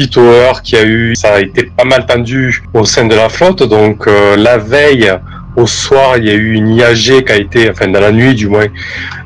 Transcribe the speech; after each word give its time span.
suite 0.00 0.74
a 0.74 0.84
eu, 0.84 1.14
ça 1.14 1.34
a 1.34 1.40
été 1.40 1.70
pas 1.76 1.84
mal 1.84 2.06
tendu 2.06 2.62
au 2.72 2.84
sein 2.84 3.06
de 3.06 3.14
la 3.14 3.28
flotte. 3.28 3.62
Donc 3.62 4.06
euh, 4.06 4.36
la 4.36 4.56
veille, 4.58 5.12
au 5.56 5.66
soir, 5.66 6.16
il 6.16 6.26
y 6.26 6.30
a 6.30 6.34
eu 6.34 6.52
une 6.52 6.68
IAG 6.68 7.24
qui 7.24 7.32
a 7.32 7.36
été, 7.36 7.70
enfin 7.70 7.88
dans 7.88 8.00
la 8.00 8.12
nuit 8.12 8.34
du 8.34 8.48
moins, 8.48 8.66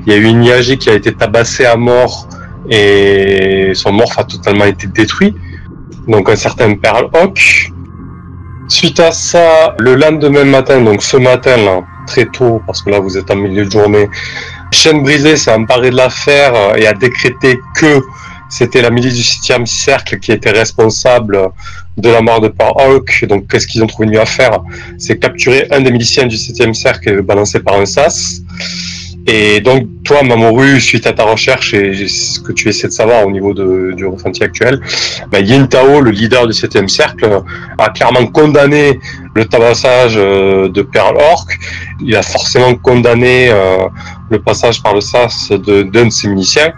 il 0.06 0.12
y 0.12 0.16
a 0.16 0.18
eu 0.18 0.24
une 0.24 0.44
IAG 0.44 0.78
qui 0.78 0.90
a 0.90 0.94
été 0.94 1.12
tabassée 1.12 1.66
à 1.66 1.76
mort 1.76 2.28
et 2.68 3.72
son 3.74 3.92
morph 3.92 4.18
a 4.18 4.24
totalement 4.24 4.64
été 4.64 4.86
détruit. 4.86 5.34
Donc 6.08 6.28
un 6.28 6.36
certain 6.36 6.74
Pearl 6.74 7.08
Hawk. 7.12 7.70
Suite 8.66 8.98
à 8.98 9.12
ça, 9.12 9.74
le 9.78 9.94
lendemain 9.94 10.44
matin, 10.44 10.80
donc 10.80 11.02
ce 11.02 11.18
matin 11.18 11.58
là, 11.58 11.82
très 12.06 12.24
tôt, 12.24 12.62
parce 12.66 12.80
que 12.80 12.88
là 12.90 12.98
vous 12.98 13.18
êtes 13.18 13.30
en 13.30 13.36
milieu 13.36 13.66
de 13.66 13.70
journée, 13.70 14.08
Chaîne 14.70 15.02
brisée 15.02 15.36
s'est 15.36 15.52
emparé 15.52 15.90
de 15.90 15.96
l'affaire 15.96 16.52
et 16.76 16.86
a 16.86 16.94
décrété 16.94 17.60
que 17.76 18.00
c'était 18.56 18.82
la 18.82 18.90
milice 18.90 19.14
du 19.14 19.24
7 19.24 19.66
cercle 19.66 20.20
qui 20.20 20.30
était 20.30 20.52
responsable 20.52 21.48
de 21.96 22.08
la 22.08 22.20
mort 22.20 22.40
de 22.40 22.48
Pearl 22.48 22.74
Hawk. 22.78 23.24
Donc 23.28 23.48
qu'est-ce 23.48 23.66
qu'ils 23.66 23.82
ont 23.82 23.88
trouvé 23.88 24.06
mieux 24.06 24.20
à 24.20 24.26
faire? 24.26 24.60
C'est 24.96 25.18
capturer 25.18 25.66
un 25.72 25.80
des 25.80 25.90
miliciens 25.90 26.26
du 26.26 26.36
7 26.36 26.72
cercle 26.72 27.08
et 27.08 27.12
le 27.12 27.22
balancer 27.22 27.58
par 27.58 27.74
un 27.80 27.86
sas. 27.86 28.42
Et 29.26 29.60
donc, 29.60 29.88
toi, 30.04 30.22
Mamoru, 30.22 30.78
suite 30.80 31.06
à 31.06 31.14
ta 31.14 31.24
recherche 31.24 31.72
et 31.72 32.06
ce 32.06 32.38
que 32.40 32.52
tu 32.52 32.68
essaies 32.68 32.88
de 32.88 32.92
savoir 32.92 33.26
au 33.26 33.30
niveau 33.30 33.54
de, 33.54 33.92
du 33.96 34.04
ressenti 34.06 34.44
actuel, 34.44 34.80
bah, 35.30 35.40
Yin 35.40 35.66
Tao, 35.66 36.02
le 36.02 36.10
leader 36.10 36.46
du 36.46 36.52
7 36.52 36.88
cercle, 36.90 37.42
a 37.78 37.88
clairement 37.88 38.26
condamné 38.26 39.00
le 39.34 39.46
tabassage 39.46 40.14
euh, 40.16 40.68
de 40.68 40.82
Pearl 40.82 41.16
Orc. 41.16 41.46
Il 42.00 42.14
a 42.14 42.22
forcément 42.22 42.74
condamné 42.74 43.48
euh, 43.48 43.88
le 44.30 44.40
passage 44.40 44.82
par 44.82 44.94
le 44.94 45.00
SAS 45.00 45.50
de 45.50 45.82
d'un 45.82 46.06
de 46.06 46.10
ses 46.10 46.28
miliciens. 46.28 46.72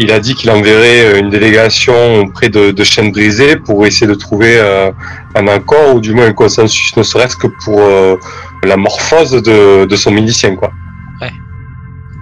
Il 0.00 0.10
a 0.12 0.20
dit 0.20 0.34
qu'il 0.34 0.50
enverrait 0.50 1.04
euh, 1.06 1.18
une 1.20 1.28
délégation 1.28 2.20
auprès 2.20 2.48
de, 2.48 2.70
de 2.70 2.84
chaînes 2.84 3.10
brisées 3.12 3.56
pour 3.56 3.84
essayer 3.84 4.06
de 4.06 4.14
trouver 4.14 4.58
un 5.34 5.46
accord 5.48 5.94
ou 5.96 6.00
du 6.00 6.14
moins 6.14 6.26
un 6.26 6.32
consensus, 6.32 6.96
ne 6.96 7.02
serait-ce 7.02 7.36
que 7.36 7.48
pour 7.64 7.80
la 8.64 8.76
morphose 8.76 9.32
de, 9.42 9.84
de 9.84 9.96
son 9.96 10.10
milicien, 10.12 10.54
quoi. 10.56 10.70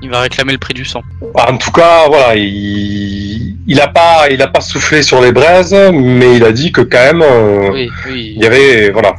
Il 0.02 0.10
va 0.10 0.20
réclamer 0.20 0.52
le 0.52 0.58
prix 0.58 0.74
du 0.74 0.84
sang. 0.84 1.02
En 1.34 1.56
tout 1.56 1.72
cas, 1.72 2.06
voilà, 2.06 2.36
il, 2.36 3.56
il 3.66 3.80
a 3.80 3.88
pas, 3.88 4.28
il 4.30 4.40
a 4.42 4.46
pas 4.46 4.60
soufflé 4.60 5.02
sur 5.02 5.20
les 5.22 5.32
braises, 5.32 5.74
mais 5.92 6.36
il 6.36 6.44
a 6.44 6.52
dit 6.52 6.70
que 6.70 6.82
quand 6.82 6.98
même, 7.02 7.22
euh, 7.22 7.70
Oui, 7.72 7.88
oui. 8.08 8.34
il 8.36 8.42
y 8.42 8.46
avait, 8.46 8.90
voilà. 8.90 9.14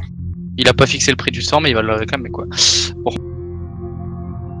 Il 0.56 0.68
a 0.68 0.72
pas 0.72 0.86
fixé 0.86 1.10
le 1.10 1.16
prix 1.16 1.32
du 1.32 1.42
sang, 1.42 1.60
mais 1.60 1.70
il 1.70 1.74
va 1.74 1.82
le 1.82 1.92
réclamer 1.94 2.30
quoi. 2.30 2.44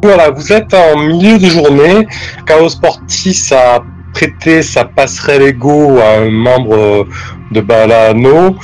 Voilà, 0.00 0.30
vous 0.30 0.52
êtes 0.52 0.72
en 0.74 0.96
milieu 0.96 1.38
de 1.38 1.46
journée. 1.46 2.06
Chaos 2.46 2.68
Sportis 2.68 3.50
a 3.52 3.80
prêté 4.14 4.62
sa 4.62 4.84
passerelle 4.84 5.42
ego 5.42 5.98
à 5.98 6.20
un 6.20 6.30
membre 6.30 7.06
de 7.50 7.60
Balano. 7.60 8.54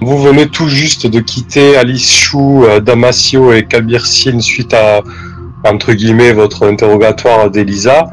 Vous 0.00 0.18
venez 0.20 0.48
tout 0.48 0.68
juste 0.68 1.06
de 1.06 1.20
quitter 1.20 1.76
Alice 1.76 2.12
Chou, 2.12 2.64
euh, 2.64 2.80
Damasio 2.80 3.52
et 3.52 3.66
Kabir 3.66 4.04
Sin 4.04 4.40
suite 4.40 4.74
à 4.74 5.02
entre 5.64 5.92
guillemets 5.92 6.32
votre 6.32 6.66
interrogatoire 6.68 7.50
d'Elisa. 7.50 8.08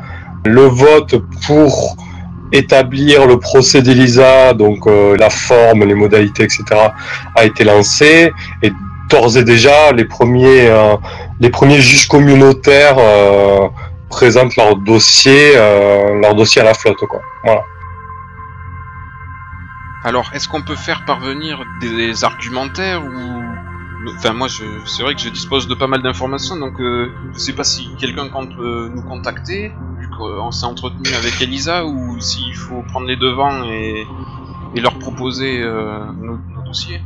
Le 0.46 0.62
vote 0.62 1.16
pour 1.48 1.98
établir 2.52 3.26
le 3.26 3.40
procès 3.40 3.82
d'Elisa, 3.82 4.54
donc 4.54 4.86
euh, 4.86 5.18
la 5.18 5.32
forme, 5.32 5.84
les 5.84 5.96
modalités, 5.96 6.44
etc., 6.44 6.64
a 7.36 7.44
été 7.44 7.64
lancé 7.64 8.32
et 8.62 8.72
d'ores 9.10 9.38
et 9.38 9.44
déjà 9.44 9.92
les 9.94 10.06
premiers 10.06 10.68
euh, 10.68 10.96
les 11.40 11.50
premiers 11.50 11.82
juges 11.82 12.08
communautaires 12.08 12.98
euh, 12.98 13.68
présentent 14.10 14.56
leur 14.56 14.76
dossier 14.76 15.54
euh, 15.56 16.20
leur 16.20 16.36
dossier 16.36 16.62
à 16.62 16.66
la 16.66 16.74
flotte 16.74 16.98
quoi. 17.10 17.22
Voilà. 17.44 17.62
Alors, 20.04 20.30
est-ce 20.34 20.48
qu'on 20.48 20.62
peut 20.62 20.76
faire 20.76 21.04
parvenir 21.06 21.64
des 21.82 22.24
argumentaires 22.24 23.04
ou 23.04 23.44
Enfin, 24.16 24.32
moi, 24.32 24.48
c'est 24.48 25.04
vrai 25.04 25.16
que 25.16 25.22
je 25.22 25.28
dispose 25.28 25.68
de 25.68 25.74
pas 25.74 25.88
mal 25.88 26.02
d'informations, 26.02 26.56
donc 26.56 26.80
euh, 26.80 27.12
je 27.34 27.40
sais 27.40 27.52
pas 27.52 27.66
si 27.66 27.94
quelqu'un 27.96 28.30
compte 28.30 28.54
euh, 28.58 28.88
nous 28.88 29.02
contacter, 29.02 29.74
vu 30.00 30.10
qu'on 30.18 30.50
s'est 30.52 30.66
entretenu 30.66 31.14
avec 31.14 31.42
Elisa, 31.42 31.84
ou 31.84 32.18
s'il 32.22 32.56
faut 32.56 32.84
prendre 32.84 33.06
les 33.08 33.18
devants 33.18 33.66
et, 33.66 34.08
leur 34.76 34.98
proposer 34.98 35.60
nos, 35.60 36.38
nos 36.38 36.62
dossiers. 36.66 37.02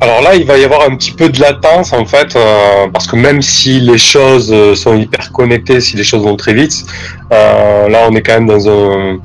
Alors 0.00 0.22
là, 0.22 0.36
il 0.36 0.46
va 0.46 0.56
y 0.58 0.64
avoir 0.64 0.82
un 0.88 0.94
petit 0.94 1.10
peu 1.10 1.28
de 1.28 1.40
latence 1.40 1.92
en 1.92 2.04
fait, 2.04 2.36
euh, 2.36 2.86
parce 2.92 3.08
que 3.08 3.16
même 3.16 3.42
si 3.42 3.80
les 3.80 3.98
choses 3.98 4.52
euh, 4.52 4.76
sont 4.76 4.96
hyper 4.96 5.32
connectées, 5.32 5.80
si 5.80 5.96
les 5.96 6.04
choses 6.04 6.22
vont 6.22 6.36
très 6.36 6.54
vite, 6.54 6.84
euh, 7.32 7.88
là 7.88 8.06
on 8.08 8.14
est 8.14 8.22
quand 8.22 8.34
même 8.34 8.46
dans 8.46 8.68
un, 8.68 9.18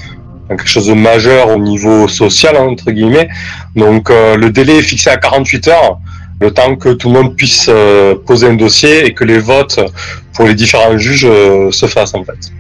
dans 0.50 0.57
quelque 0.57 0.67
chose 0.67 0.88
de 0.88 0.94
majeur 0.94 1.50
au 1.50 1.57
niveau 1.57 2.07
social 2.07 2.56
hein, 2.57 2.67
entre 2.69 2.91
guillemets. 2.91 3.29
Donc 3.75 4.09
euh, 4.09 4.35
le 4.35 4.50
délai 4.50 4.78
est 4.78 4.81
fixé 4.81 5.09
à 5.09 5.17
48 5.17 5.67
heures, 5.67 6.00
le 6.41 6.51
temps 6.51 6.75
que 6.75 6.90
tout 6.90 7.09
le 7.09 7.22
monde 7.22 7.35
puisse 7.35 7.67
euh, 7.69 8.16
poser 8.25 8.47
un 8.47 8.55
dossier 8.55 9.05
et 9.05 9.13
que 9.13 9.23
les 9.23 9.40
votes 9.40 9.79
pour 10.34 10.45
les 10.45 10.55
différents 10.55 10.97
juges 10.97 11.28
euh, 11.29 11.72
se 11.72 11.85
fassent 11.85 12.16
en 12.16 12.23
fait. 12.23 12.51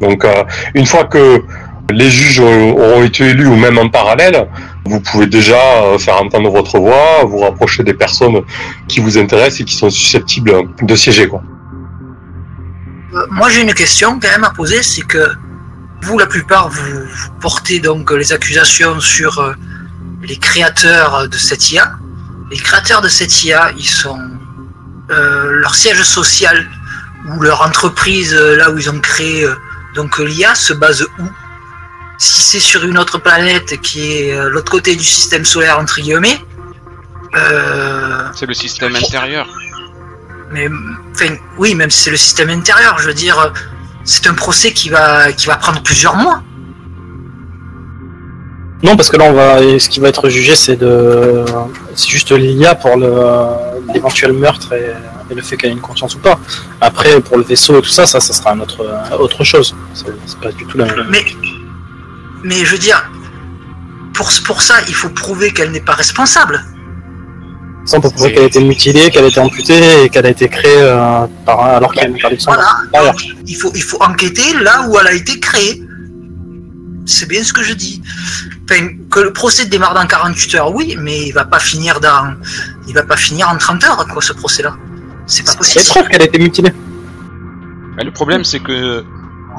Donc 0.00 0.26
une 0.74 0.86
fois 0.86 1.04
que 1.04 1.42
les 1.90 2.10
juges 2.10 2.40
auront 2.40 3.02
été 3.02 3.24
élus 3.26 3.46
ou 3.46 3.56
même 3.56 3.78
en 3.78 3.88
parallèle, 3.88 4.48
vous 4.86 5.00
pouvez 5.00 5.26
déjà 5.26 5.56
euh, 5.56 5.98
faire 5.98 6.16
entendre 6.20 6.50
votre 6.50 6.78
voix, 6.78 7.24
vous 7.24 7.38
rapprocher 7.38 7.82
des 7.82 7.94
personnes 7.94 8.42
qui 8.88 9.00
vous 9.00 9.18
intéressent 9.18 9.60
et 9.60 9.64
qui 9.64 9.74
sont 9.74 9.90
susceptibles 9.90 10.52
de 10.82 10.96
siéger. 10.96 11.28
Euh, 11.32 13.26
moi 13.30 13.48
j'ai 13.48 13.62
une 13.62 13.74
question 13.74 14.18
quand 14.20 14.28
même 14.28 14.44
à 14.44 14.50
poser, 14.50 14.82
c'est 14.82 15.02
que 15.02 15.30
vous 16.02 16.18
la 16.18 16.26
plupart 16.26 16.68
vous, 16.68 17.06
portez 17.40 17.80
donc 17.80 18.10
les 18.10 18.32
accusations 18.32 19.00
sur 19.00 19.38
euh, 19.38 19.54
les 20.22 20.36
créateurs 20.36 21.28
de 21.28 21.36
cette 21.36 21.70
IA. 21.70 21.92
Les 22.50 22.58
créateurs 22.58 23.00
de 23.00 23.08
cette 23.08 23.44
IA, 23.44 23.72
ils 23.76 23.88
sont 23.88 24.18
euh, 25.10 25.50
leur 25.60 25.74
siège 25.74 26.02
social 26.02 26.66
ou 27.28 27.42
leur 27.42 27.60
entreprise 27.60 28.34
euh, 28.34 28.56
là 28.56 28.70
où 28.70 28.78
ils 28.78 28.88
ont 28.88 29.00
créé 29.00 29.44
euh, 29.44 29.54
donc 29.94 30.18
l'IA 30.18 30.54
se 30.54 30.72
base 30.72 31.06
où? 31.18 31.24
Si 32.18 32.42
c'est 32.42 32.60
sur 32.60 32.84
une 32.84 32.98
autre 32.98 33.18
planète 33.18 33.80
qui 33.80 34.12
est 34.12 34.32
euh, 34.32 34.48
l'autre 34.48 34.70
côté 34.70 34.94
du 34.94 35.04
système 35.04 35.44
solaire 35.44 35.78
entre 35.78 36.00
guillemets, 36.00 36.38
euh, 37.36 38.22
C'est 38.34 38.46
le 38.46 38.54
système 38.54 38.94
intérieur. 38.94 39.48
mais 40.52 40.68
enfin, 41.12 41.34
oui, 41.58 41.74
même 41.74 41.90
si 41.90 42.04
c'est 42.04 42.10
le 42.10 42.16
système 42.16 42.50
intérieur, 42.50 42.98
je 42.98 43.06
veux 43.06 43.14
dire, 43.14 43.38
euh, 43.38 43.50
c'est 44.04 44.26
un 44.28 44.34
procès 44.34 44.72
qui 44.72 44.88
va, 44.90 45.32
qui 45.32 45.46
va 45.46 45.56
prendre 45.56 45.82
plusieurs 45.82 46.16
mois. 46.16 46.42
Non, 48.82 48.96
parce 48.96 49.08
que 49.08 49.16
là, 49.16 49.24
on 49.24 49.32
va, 49.32 49.58
ce 49.78 49.88
qui 49.88 49.98
va 49.98 50.08
être 50.08 50.28
jugé, 50.28 50.54
c'est 50.54 50.76
de, 50.76 51.44
c'est 51.96 52.08
juste 52.08 52.32
l'IA 52.32 52.74
pour 52.74 52.96
le, 52.96 53.12
l'éventuel 53.92 54.34
meurtre 54.34 54.74
et, 54.74 54.92
et 55.30 55.34
le 55.34 55.40
fait 55.42 55.56
qu'elle 55.56 55.70
ait 55.70 55.74
une 55.74 55.80
conscience 55.80 56.14
ou 56.14 56.18
pas. 56.18 56.38
Après, 56.82 57.18
pour 57.20 57.38
le 57.38 57.44
vaisseau 57.44 57.78
et 57.78 57.82
tout 57.82 57.88
ça, 57.88 58.04
ça, 58.04 58.20
ça 58.20 58.32
sera 58.34 58.52
un 58.52 58.60
autre, 58.60 58.86
autre 59.18 59.42
chose. 59.42 59.74
C'est, 59.94 60.06
c'est 60.26 60.38
pas 60.38 60.52
du 60.52 60.66
tout 60.66 60.76
la 60.76 60.84
même. 60.84 61.06
Mais, 61.08 61.24
mais 62.44 62.64
je 62.64 62.72
veux 62.72 62.78
dire, 62.78 63.10
pour, 64.12 64.30
pour 64.46 64.62
ça, 64.62 64.74
il 64.88 64.94
faut 64.94 65.08
prouver 65.08 65.52
qu'elle 65.52 65.70
n'est 65.72 65.80
pas 65.80 65.94
responsable. 65.94 66.62
Ça, 67.84 67.98
on 67.98 68.00
peut 68.00 68.10
prouver 68.10 68.32
qu'elle 68.32 68.44
a 68.44 68.46
été 68.46 68.60
mutilée, 68.64 69.10
qu'elle 69.10 69.24
a 69.24 69.28
été 69.28 69.40
amputée 69.40 70.04
et 70.04 70.08
qu'elle 70.08 70.24
a 70.26 70.30
été 70.30 70.48
créée 70.48 70.78
euh, 70.78 71.26
par, 71.44 71.60
alors 71.60 71.92
sang. 72.38 72.52
Voilà. 72.92 73.12
Donc, 73.12 73.22
il 73.46 73.54
faut, 73.56 73.72
il 73.74 73.82
faut 73.82 74.02
enquêter 74.02 74.54
là 74.60 74.86
où 74.88 74.98
elle 74.98 75.06
a 75.06 75.12
été 75.12 75.38
créée. 75.38 75.82
C'est 77.06 77.28
bien 77.28 77.44
ce 77.44 77.52
que 77.52 77.62
je 77.62 77.74
dis. 77.74 78.00
Enfin, 78.64 78.88
que 79.10 79.20
le 79.20 79.32
procès 79.34 79.66
démarre 79.66 79.92
dans 79.92 80.06
48 80.06 80.54
heures, 80.54 80.74
oui, 80.74 80.96
mais 80.98 81.26
il 81.26 81.32
va 81.32 81.44
pas 81.44 81.58
finir 81.58 82.00
dans, 82.00 82.34
il 82.88 82.94
va 82.94 83.02
pas 83.02 83.16
finir 83.16 83.50
en 83.50 83.58
30 83.58 83.84
heures, 83.84 84.06
quoi, 84.06 84.22
ce 84.22 84.32
procès-là. 84.32 84.74
C'est 85.26 85.44
pas 85.44 85.50
C'est 85.50 85.58
possible. 85.58 85.84
preuve 85.86 86.08
qu'elle 86.08 86.22
a 86.22 86.24
été 86.24 86.38
mutilée. 86.38 86.72
Mais 87.96 88.04
le 88.04 88.10
problème, 88.10 88.44
c'est 88.44 88.60
que, 88.60 89.04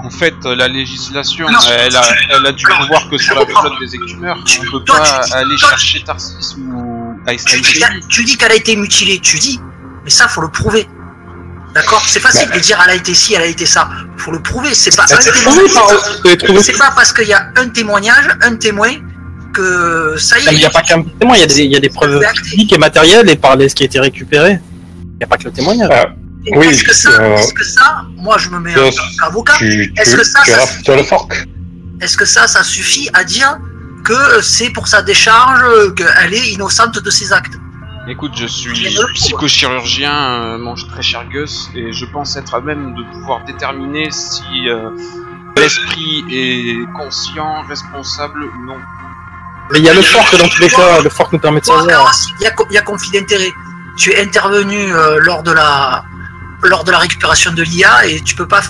en 0.03 0.09
fait, 0.09 0.35
la 0.45 0.67
législation, 0.67 1.47
Non, 1.49 1.57
elle 1.71 1.95
a, 1.95 2.03
elle 2.29 2.45
a 2.45 2.51
du 2.51 2.63
non, 2.65 2.77
pouvoir 2.81 3.09
que 3.09 3.17
sur 3.17 3.35
la 3.35 3.45
méthode 3.45 3.71
des 3.79 3.95
écumeurs. 3.95 4.37
Tu- 4.45 4.59
On 4.67 4.71
peut 4.71 4.83
toi, 4.85 4.99
pas 4.99 5.21
dis- 5.25 5.33
aller 5.33 5.55
toi, 5.57 5.69
chercher 5.69 6.03
Tarsis 6.03 6.55
ou 6.57 7.13
Tu 7.25 7.29
Aïssaï. 7.31 7.61
tu 8.09 8.23
dis 8.23 8.37
qu'elle 8.37 8.51
a 8.51 8.55
été 8.55 8.75
mutilée, 8.75 9.19
tu 9.19 9.37
dis, 9.39 9.59
mais 10.03 10.09
ça, 10.09 10.27
faut 10.27 10.41
le 10.41 10.49
prouver. 10.49 10.87
D'accord? 11.73 12.03
C'est 12.07 12.19
facile 12.21 12.49
de 12.51 12.59
dire 12.59 12.79
elle 12.85 12.91
a 12.91 12.95
été 12.95 13.13
ci, 13.13 13.33
elle 13.33 13.41
a 13.41 13.45
été 13.47 13.65
ça. 13.65 13.89
Faut 14.17 14.31
le 14.31 14.41
prouver. 14.41 14.73
C'est 14.73 14.95
pas 14.95 15.05
C'est 15.07 16.77
pas 16.77 16.91
parce 16.95 17.11
qu'il 17.11 17.27
y 17.27 17.33
a 17.33 17.49
un 17.57 17.67
témoignage, 17.69 18.27
un 18.41 18.55
témoin, 18.55 18.89
que 19.53 20.15
ça 20.17 20.39
y 20.39 20.45
mais 20.45 20.51
Il 20.51 20.55
est. 20.55 20.59
n'y 20.59 20.65
a 20.65 20.69
pas 20.69 20.81
qu'un 20.81 21.01
témoin, 21.01 21.35
il 21.35 21.41
y 21.41 21.43
a 21.43 21.47
des, 21.47 21.63
il 21.63 21.71
y 21.71 21.75
a 21.75 21.79
des 21.79 21.89
preuves 21.89 22.21
physiques 22.43 22.71
et 22.73 22.77
matérielles 22.77 23.29
et 23.29 23.35
par 23.35 23.55
les, 23.55 23.67
ce 23.69 23.75
qui 23.75 23.83
a 23.83 23.85
été 23.87 23.99
récupéré. 23.99 24.59
Il 25.03 25.17
n'y 25.17 25.23
a 25.23 25.27
pas 25.27 25.37
que 25.37 25.45
le 25.45 25.51
témoignage. 25.51 25.89
Euh, 25.91 26.05
Oui, 26.53 26.67
Est-ce 26.67 26.83
que 26.83 26.93
ça, 26.93 27.09
euh, 27.09 27.35
est-ce 27.37 27.53
que 27.53 27.63
ça, 27.63 28.05
moi 28.17 28.37
je 28.37 28.49
me 28.49 28.59
mets 28.59 28.75
en 28.77 28.91
tu, 29.57 29.93
Est-ce 29.97 30.15
que 30.15 30.23
ça, 30.23 30.39
tu, 30.45 30.51
ça- 30.51 30.93
as 30.93 30.95
le 30.95 31.03
fork. 31.03 31.47
est-ce 32.01 32.17
que 32.17 32.25
ça, 32.25 32.47
ça 32.47 32.63
suffit 32.63 33.09
à 33.13 33.23
dire 33.23 33.57
que 34.03 34.41
c'est 34.41 34.69
pour 34.69 34.87
sa 34.87 35.01
décharge, 35.01 35.63
qu'elle 35.95 36.33
est 36.33 36.49
innocente 36.51 36.99
de 36.99 37.09
ses 37.09 37.33
actes 37.33 37.53
Écoute, 38.07 38.33
je 38.37 38.45
suis 38.45 38.95
psychochirurgien, 39.15 40.13
euh, 40.13 40.57
mon 40.59 40.75
très 40.75 41.01
cher 41.01 41.27
Gus, 41.29 41.69
et 41.73 41.91
je 41.91 42.05
pense 42.05 42.35
être 42.35 42.53
à 42.53 42.61
même 42.61 42.93
de 42.93 43.01
pouvoir 43.13 43.43
déterminer 43.45 44.11
si 44.11 44.69
euh, 44.69 44.89
l'esprit 45.57 46.23
est 46.31 46.85
conscient, 46.95 47.63
responsable 47.67 48.43
ou 48.43 48.65
non. 48.67 48.77
Mais 49.71 49.79
il 49.79 49.85
y 49.85 49.89
a 49.89 49.93
le 49.95 50.01
fork 50.03 50.37
dans 50.37 50.47
tous 50.47 50.61
les 50.61 50.69
cas, 50.69 51.01
le 51.01 51.09
fork 51.09 51.33
nous 51.33 51.39
permet 51.39 51.59
de 51.61 51.65
savoir. 51.65 51.87
alors, 51.87 52.11
Il 52.39 52.43
y, 52.43 52.47
a, 52.47 52.51
co- 52.51 52.67
il 52.69 52.75
y 52.75 52.77
a 52.77 52.81
conflit 52.83 53.09
d'intérêt. 53.11 53.51
Tu 53.97 54.11
es 54.11 54.21
intervenu 54.21 54.93
euh, 54.93 55.17
lors 55.21 55.41
de 55.41 55.51
la 55.51 56.03
lors 56.65 56.83
de 56.83 56.91
la 56.91 56.97
récupération 56.99 57.51
de 57.53 57.63
l'IA 57.63 58.07
et 58.07 58.21
tu 58.21 58.35
peux 58.35 58.47
pas 58.47 58.61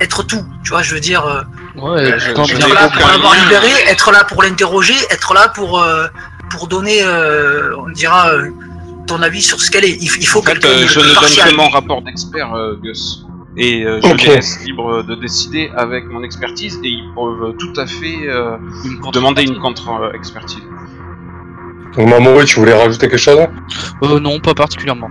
être 0.00 0.22
tout. 0.22 0.44
Tu 0.64 0.70
vois, 0.70 0.82
je 0.82 0.94
veux 0.94 1.00
dire, 1.00 1.24
euh, 1.26 1.42
je- 1.76 2.18
je 2.18 2.30
être 2.30 2.66
n'ai 2.68 2.74
là 2.74 2.86
aucun 2.86 2.98
pour 2.98 3.08
l'avoir 3.08 3.34
libéré, 3.34 3.70
être 3.88 4.10
là 4.12 4.24
pour 4.24 4.42
l'interroger, 4.42 4.94
être 5.10 5.34
là 5.34 5.48
pour 5.48 5.80
euh, 5.82 6.06
pour 6.50 6.66
donner, 6.68 7.02
euh, 7.02 7.74
on 7.78 7.88
dira, 7.90 8.28
euh, 8.30 8.50
ton 9.06 9.22
avis 9.22 9.42
sur 9.42 9.60
ce 9.60 9.70
qu'elle 9.70 9.84
est. 9.84 9.96
Il, 10.00 10.08
faut 10.26 10.38
En 10.38 10.42
fait, 10.42 10.52
quelqu'un 10.52 10.68
euh, 10.68 10.82
de 10.82 10.86
je 10.86 11.00
ne 11.00 11.04
donne 11.06 11.14
que 11.50 11.54
mon 11.56 11.68
rapport 11.68 12.02
d'expert, 12.02 12.52
euh, 12.54 12.76
Gus. 12.82 13.24
Et 13.56 13.84
euh, 13.84 14.00
je 14.02 14.08
Ok. 14.08 14.22
les 14.22 14.36
laisse 14.36 14.60
libres 14.64 15.02
de 15.02 15.14
décider 15.14 15.70
avec 15.76 16.04
mon 16.06 16.22
expertise 16.22 16.78
et 16.84 16.88
ils 16.88 17.10
peuvent 17.14 17.54
tout 17.58 17.72
à 17.80 17.86
fait 17.86 18.20
euh, 18.26 18.56
une 18.84 18.98
contre- 19.00 19.12
demander 19.12 19.42
une 19.42 19.58
contre-expertise. 19.58 20.62
Donc 21.96 22.08
Mamoru, 22.08 22.44
tu 22.46 22.58
voulais 22.58 22.72
rajouter 22.74 23.08
quelque 23.08 23.18
chose 23.18 23.46
Euh, 24.02 24.18
non, 24.20 24.40
pas 24.40 24.54
particulièrement. 24.54 25.08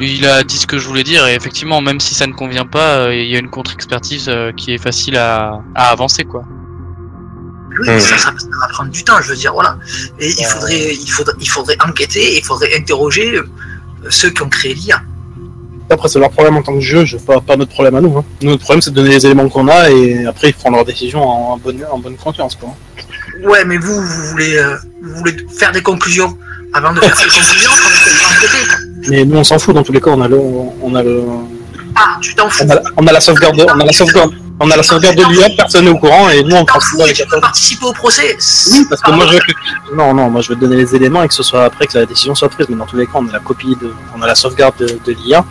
Il 0.00 0.26
a 0.26 0.42
dit 0.44 0.58
ce 0.58 0.66
que 0.66 0.78
je 0.78 0.86
voulais 0.86 1.04
dire 1.04 1.26
et 1.26 1.34
effectivement, 1.34 1.80
même 1.80 2.00
si 2.00 2.14
ça 2.14 2.26
ne 2.26 2.32
convient 2.32 2.66
pas, 2.66 2.96
euh, 2.98 3.14
il 3.14 3.28
y 3.28 3.36
a 3.36 3.38
une 3.38 3.48
contre-expertise 3.50 4.26
euh, 4.28 4.52
qui 4.52 4.72
est 4.74 4.78
facile 4.78 5.16
à, 5.16 5.60
à 5.74 5.84
avancer, 5.90 6.24
quoi. 6.24 6.42
Oui, 7.80 7.88
Hmm. 7.90 8.00
ça, 8.00 8.18
ça, 8.18 8.32
ça 8.36 8.46
va 8.60 8.68
prendre 8.72 8.90
du 8.90 9.04
temps, 9.04 9.20
je 9.22 9.28
veux 9.30 9.36
dire, 9.36 9.52
voilà. 9.52 9.78
Et 10.18 10.28
il 10.28 10.44
faudrait, 10.44 10.94
il 10.94 11.10
faudrait, 11.10 11.34
il 11.40 11.48
faudrait 11.48 11.76
enquêter, 11.86 12.36
il 12.38 12.44
faudrait 12.44 12.76
interroger 12.76 13.36
euh, 13.36 13.46
ceux 14.10 14.30
qui 14.30 14.42
ont 14.42 14.48
créé 14.48 14.74
l'IA. 14.74 15.00
Après, 15.90 16.08
c'est 16.08 16.18
leur 16.18 16.30
problème 16.30 16.56
en 16.56 16.62
tant 16.62 16.74
que 16.74 16.80
jeu, 16.80 17.04
je 17.06 17.16
pas, 17.16 17.40
pas 17.40 17.56
notre 17.56 17.70
problème 17.72 17.94
à 17.94 18.00
nous. 18.00 18.18
Hein. 18.18 18.24
Nous, 18.42 18.50
notre 18.50 18.62
problème, 18.64 18.82
c'est 18.82 18.90
de 18.90 18.96
donner 18.96 19.10
les 19.10 19.24
éléments 19.24 19.48
qu'on 19.48 19.68
a 19.68 19.90
et 19.90 20.26
après, 20.26 20.48
ils 20.50 20.54
feront 20.54 20.70
leur 20.70 20.84
décision 20.84 21.22
en, 21.26 21.52
en 21.52 21.56
bonne, 21.56 21.82
en 21.90 21.98
bonne 21.98 22.16
conscience. 22.16 22.56
Quoi. 22.56 22.74
Ouais, 23.44 23.64
mais 23.64 23.76
vous, 23.78 24.00
vous 24.00 24.22
voulez, 24.30 24.56
euh, 24.56 24.76
vous 25.02 25.14
voulez 25.16 25.36
faire 25.58 25.72
des 25.72 25.82
conclusions. 25.82 26.36
Avant 26.74 26.92
de 26.92 27.00
faire 27.00 27.16
ces 27.16 27.28
conclusions. 27.28 27.70
Mais 29.08 29.24
nous, 29.24 29.38
on 29.38 29.44
s'en 29.44 29.58
fout, 29.58 29.74
dans 29.74 29.82
tous 29.82 29.92
les 29.92 30.00
cas, 30.00 30.10
on 30.10 30.20
a 30.20 30.28
le. 30.28 30.38
On 30.82 30.94
a, 30.94 31.02
le, 31.02 31.22
Ah, 31.96 32.18
tu 32.20 32.34
t'en 32.34 32.50
fous. 32.50 32.64
on 32.64 32.70
a, 32.70 32.80
on 32.96 33.06
a 33.06 33.12
la 33.12 33.20
sauvegarde, 33.20 33.64
on 33.74 33.80
a 33.80 33.84
la 33.84 33.92
sauvegarde, 33.92 34.32
on 34.60 34.70
a 34.70 34.76
la 34.76 34.82
sauvegarde 34.82 35.16
de 35.16 35.24
l'IA, 35.32 35.48
personne 35.56 35.86
n'est 35.86 35.90
au 35.90 35.98
courant 35.98 36.28
et 36.28 36.42
nous, 36.42 36.56
on 36.56 36.66
ça 36.66 37.12
tu 37.14 37.26
peux 37.26 37.40
participer 37.40 37.86
au 37.86 37.92
procès. 37.92 38.36
Oui, 38.72 38.86
parce 38.88 39.00
que 39.00 39.10
moi, 39.12 39.26
je 39.28 39.32
veux 39.34 39.38
que... 39.38 39.94
Non, 39.94 40.12
non, 40.12 40.28
moi, 40.28 40.42
je 40.42 40.50
veux 40.50 40.56
te 40.56 40.60
donner 40.60 40.76
les 40.76 40.94
éléments 40.94 41.22
et 41.22 41.28
que 41.28 41.34
ce 41.34 41.42
soit 41.42 41.64
après 41.64 41.86
que 41.86 41.96
la 41.96 42.06
décision 42.06 42.34
soit 42.34 42.48
prise. 42.48 42.66
Mais 42.68 42.76
dans 42.76 42.86
tous 42.86 42.96
les 42.96 43.06
cas, 43.06 43.12
on 43.14 43.28
a 43.28 43.32
la 43.32 43.38
copie 43.38 43.76
de, 43.80 43.92
on 44.16 44.20
a 44.20 44.26
la 44.26 44.34
sauvegarde 44.34 44.74
de, 44.78 44.86
de 45.04 45.12
l'IA 45.12 45.44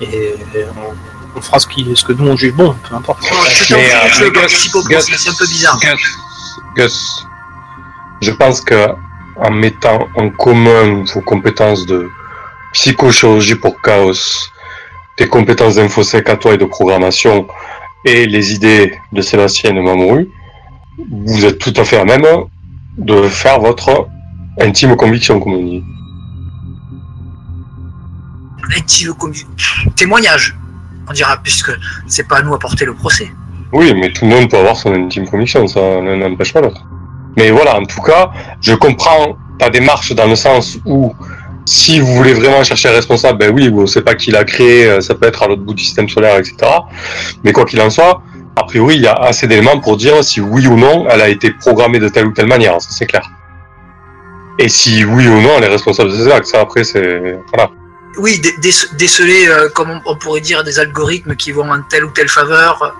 et 0.00 0.34
on, 0.76 1.38
on 1.38 1.40
fera 1.40 1.58
ce, 1.60 1.66
qui, 1.66 1.86
ce 1.94 2.04
que 2.04 2.12
nous 2.12 2.28
on 2.28 2.36
juge 2.36 2.52
bon, 2.52 2.74
peu 2.88 2.94
importe. 2.94 3.20
T'en 3.22 3.36
Mais, 3.42 3.50
fous, 3.50 3.74
euh, 3.74 4.08
tu 4.16 4.22
veux 4.24 4.32
participer 4.32 4.78
au 4.78 4.82
procès, 4.82 5.12
c'est 5.16 5.30
un 5.30 5.34
peu 5.34 5.46
bizarre. 5.46 5.78
Gus, 6.76 7.26
je 8.20 8.30
pense 8.30 8.60
que 8.60 8.88
en 9.36 9.50
mettant 9.50 10.08
en 10.16 10.30
commun 10.30 11.04
vos 11.14 11.20
compétences 11.22 11.86
de 11.86 12.08
psychochirurgie 12.72 13.54
pour 13.56 13.80
chaos, 13.82 14.48
tes 15.16 15.28
compétences 15.28 15.74
d'infosec 15.76 16.28
à 16.28 16.36
toi 16.36 16.54
et 16.54 16.58
de 16.58 16.64
programmation 16.64 17.46
et 18.04 18.26
les 18.26 18.52
idées 18.54 18.98
de 19.12 19.20
Sébastien 19.22 19.72
de 19.72 19.80
Mamoru, 19.80 20.28
vous 21.26 21.44
êtes 21.44 21.58
tout 21.58 21.72
à 21.76 21.84
fait 21.84 21.98
à 21.98 22.04
même 22.04 22.24
de 22.98 23.22
faire 23.28 23.60
votre 23.60 24.06
intime 24.60 24.96
conviction, 24.96 25.40
comme 25.40 25.54
on 25.54 25.64
dit. 25.64 25.84
Intime 28.76 29.12
commu- 29.12 29.46
témoignage, 29.96 30.56
on 31.08 31.12
dira, 31.12 31.36
puisque 31.42 31.72
c'est 32.06 32.26
pas 32.28 32.38
à 32.38 32.42
nous 32.42 32.54
à 32.54 32.58
porter 32.58 32.84
le 32.84 32.94
procès. 32.94 33.30
Oui, 33.72 33.92
mais 33.94 34.12
tout 34.12 34.24
le 34.26 34.30
monde 34.32 34.50
peut 34.50 34.58
avoir 34.58 34.76
son 34.76 34.92
intime 34.94 35.26
conviction, 35.28 35.66
ça 35.66 35.80
n'empêche 36.00 36.52
pas 36.52 36.60
l'autre. 36.60 36.82
Mais 37.36 37.50
voilà, 37.50 37.76
en 37.78 37.84
tout 37.84 38.02
cas, 38.02 38.30
je 38.60 38.74
comprends 38.74 39.36
ta 39.58 39.70
démarche 39.70 40.12
dans 40.14 40.26
le 40.26 40.36
sens 40.36 40.78
où 40.84 41.14
si 41.64 42.00
vous 42.00 42.12
voulez 42.14 42.34
vraiment 42.34 42.62
chercher 42.64 42.88
un 42.90 42.92
responsable, 42.92 43.38
ben 43.38 43.50
oui, 43.54 43.70
on 43.74 43.86
sait 43.86 44.02
pas 44.02 44.14
qui 44.14 44.30
l'a 44.30 44.44
créé, 44.44 44.86
euh, 44.86 45.00
ça 45.00 45.14
peut 45.14 45.26
être 45.28 45.42
à 45.42 45.46
l'autre 45.48 45.62
bout 45.62 45.74
du 45.74 45.82
système 45.84 46.08
solaire, 46.08 46.36
etc. 46.36 46.56
Mais 47.44 47.52
quoi 47.52 47.64
qu'il 47.64 47.80
en 47.80 47.88
soit, 47.88 48.20
a 48.56 48.64
priori, 48.64 48.96
il 48.96 49.02
y 49.02 49.06
a 49.06 49.14
assez 49.14 49.46
d'éléments 49.46 49.78
pour 49.80 49.96
dire 49.96 50.22
si 50.22 50.40
oui 50.40 50.66
ou 50.66 50.76
non 50.76 51.06
elle 51.08 51.22
a 51.22 51.28
été 51.28 51.50
programmée 51.52 52.00
de 52.00 52.08
telle 52.08 52.26
ou 52.26 52.32
telle 52.32 52.48
manière, 52.48 52.76
c'est 52.80 53.06
clair. 53.06 53.30
Et 54.58 54.68
si 54.68 55.04
oui 55.04 55.26
ou 55.28 55.40
non 55.40 55.50
elle 55.58 55.64
est 55.64 55.68
responsable 55.68 56.10
de 56.10 56.16
ça 56.44 56.60
après 56.60 56.84
c'est... 56.84 57.38
Voilà. 57.54 57.70
Oui, 58.18 58.38
dé- 58.40 58.52
dé- 58.60 58.96
déceler, 58.98 59.46
euh, 59.48 59.70
comme 59.70 59.98
on 60.04 60.16
pourrait 60.16 60.42
dire, 60.42 60.62
des 60.64 60.78
algorithmes 60.78 61.34
qui 61.36 61.50
vont 61.52 61.70
en 61.70 61.80
telle 61.88 62.04
ou 62.04 62.10
telle 62.10 62.28
faveur. 62.28 62.94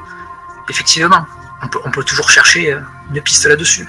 Effectivement, 0.71 1.25
on 1.63 1.69
peut, 1.69 1.79
on 1.85 1.91
peut 1.91 2.05
toujours 2.05 2.31
chercher 2.31 2.73
euh, 2.73 2.81
une 3.15 3.21
piste 3.21 3.47
là-dessus. 3.47 3.87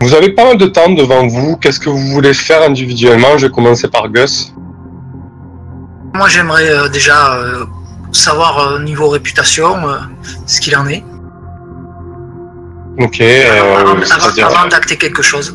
Vous 0.00 0.14
avez 0.14 0.30
pas 0.30 0.44
mal 0.44 0.58
de 0.58 0.66
temps 0.66 0.90
devant 0.90 1.26
vous, 1.26 1.56
qu'est-ce 1.56 1.80
que 1.80 1.88
vous 1.90 2.06
voulez 2.08 2.34
faire 2.34 2.62
individuellement? 2.62 3.38
Je 3.38 3.46
vais 3.46 3.52
commencer 3.52 3.88
par 3.88 4.08
Gus. 4.08 4.52
Moi, 6.14 6.28
j'aimerais 6.28 6.68
euh, 6.70 6.88
déjà 6.88 7.34
euh, 7.36 7.64
savoir 8.12 8.58
euh, 8.58 8.78
niveau 8.82 9.08
réputation 9.08 9.74
ce 10.46 10.60
qu'il 10.60 10.76
en 10.76 10.86
est, 10.88 11.02
Ok, 12.98 13.20
avant, 13.20 13.90
avant- 13.90 14.46
avant 14.46 14.68
d'acter 14.68 14.96
quelque 14.96 15.20
chose. 15.22 15.54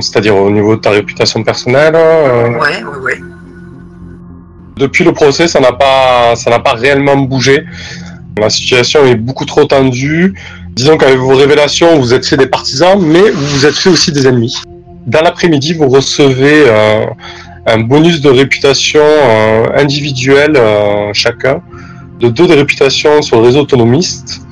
C'est-à-dire 0.00 0.36
au 0.36 0.50
niveau 0.50 0.76
de 0.76 0.80
ta 0.80 0.90
réputation 0.90 1.42
personnelle. 1.42 1.94
Ouais, 1.94 2.82
ouais, 2.84 2.96
ouais. 3.02 3.20
Depuis 4.76 5.04
le 5.04 5.12
procès, 5.12 5.48
ça 5.48 5.58
n'a 5.60 5.72
pas, 5.72 6.34
ça 6.36 6.50
n'a 6.50 6.58
pas 6.58 6.72
réellement 6.74 7.16
bougé. 7.16 7.64
La 8.38 8.50
situation 8.50 9.04
est 9.04 9.16
beaucoup 9.16 9.44
trop 9.44 9.64
tendue. 9.64 10.34
Disons 10.74 10.96
qu'avec 10.96 11.18
vos 11.18 11.36
révélations, 11.36 11.98
vous 11.98 12.14
êtes 12.14 12.26
fait 12.26 12.36
des 12.36 12.46
partisans, 12.46 12.98
mais 13.00 13.30
vous 13.30 13.66
êtes 13.66 13.74
fait 13.74 13.90
aussi 13.90 14.10
des 14.10 14.26
ennemis. 14.26 14.62
Dans 15.06 15.20
l'après-midi, 15.20 15.74
vous 15.74 15.88
recevez 15.88 16.64
euh, 16.66 17.04
un 17.66 17.78
bonus 17.80 18.20
de 18.20 18.30
réputation 18.30 19.02
euh, 19.02 19.66
individuelle 19.76 20.56
euh, 20.56 21.10
chacun, 21.12 21.60
de 22.20 22.28
deux 22.28 22.46
de 22.46 22.54
réputation 22.54 23.22
sur 23.22 23.36
le 23.36 23.46
réseau 23.46 23.60
autonomiste, 23.60 24.42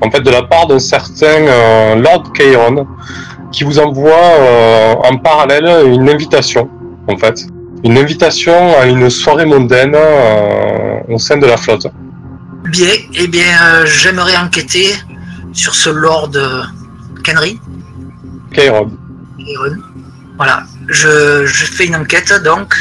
en 0.00 0.10
fait 0.10 0.20
de 0.20 0.30
la 0.30 0.42
part 0.42 0.66
d'un 0.66 0.78
certain 0.78 1.26
euh, 1.26 1.96
Lord 1.96 2.32
Kairon, 2.32 2.86
qui 3.52 3.64
vous 3.64 3.80
envoie 3.80 5.00
en 5.10 5.16
parallèle 5.16 5.88
une 5.88 6.08
invitation, 6.08 6.68
en 7.08 7.16
fait 7.16 7.46
une 7.82 7.98
invitation 7.98 8.52
à 8.80 8.86
une 8.86 9.10
soirée 9.10 9.46
mondaine 9.46 9.96
au 11.08 11.18
sein 11.18 11.36
de 11.36 11.46
la 11.46 11.56
flotte. 11.56 11.88
Bien, 12.70 12.94
eh 13.14 13.26
bien, 13.26 13.52
euh, 13.64 13.86
j'aimerais 13.86 14.36
enquêter 14.36 14.94
sur 15.52 15.74
ce 15.74 15.90
Lord 15.90 16.30
euh, 16.36 16.62
Kenry. 17.24 17.58
Kairon. 18.52 18.90
Iron. 19.38 19.76
Voilà, 20.36 20.62
je, 20.88 21.44
je 21.46 21.64
fais 21.64 21.86
une 21.86 21.96
enquête 21.96 22.32
donc. 22.44 22.74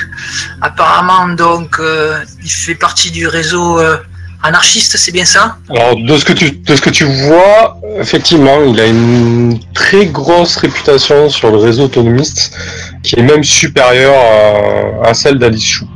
Apparemment 0.62 1.28
donc 1.30 1.80
euh, 1.80 2.20
il 2.44 2.50
fait 2.50 2.76
partie 2.76 3.12
du 3.12 3.28
réseau 3.28 3.80
euh, 3.80 3.98
anarchiste, 4.44 4.96
c'est 4.98 5.12
bien 5.12 5.26
ça? 5.26 5.58
Alors 5.70 5.96
de 5.96 6.18
ce 6.18 6.24
que 6.24 6.34
tu 6.34 6.52
de 6.52 6.76
ce 6.76 6.82
que 6.82 6.90
tu 6.92 7.06
vois, 7.06 7.78
effectivement, 8.00 8.64
il 8.64 8.80
a 8.80 8.86
une 8.86 9.60
très 9.74 10.06
grosse 10.06 10.58
réputation 10.58 11.30
sur 11.30 11.50
le 11.52 11.58
réseau 11.58 11.86
autonomiste, 11.86 12.56
qui 13.04 13.20
est 13.20 13.24
même 13.24 13.44
supérieure 13.44 15.02
à, 15.04 15.10
à 15.10 15.14
celle 15.14 15.40
d'Alice 15.40 15.66
Chou. 15.66 15.88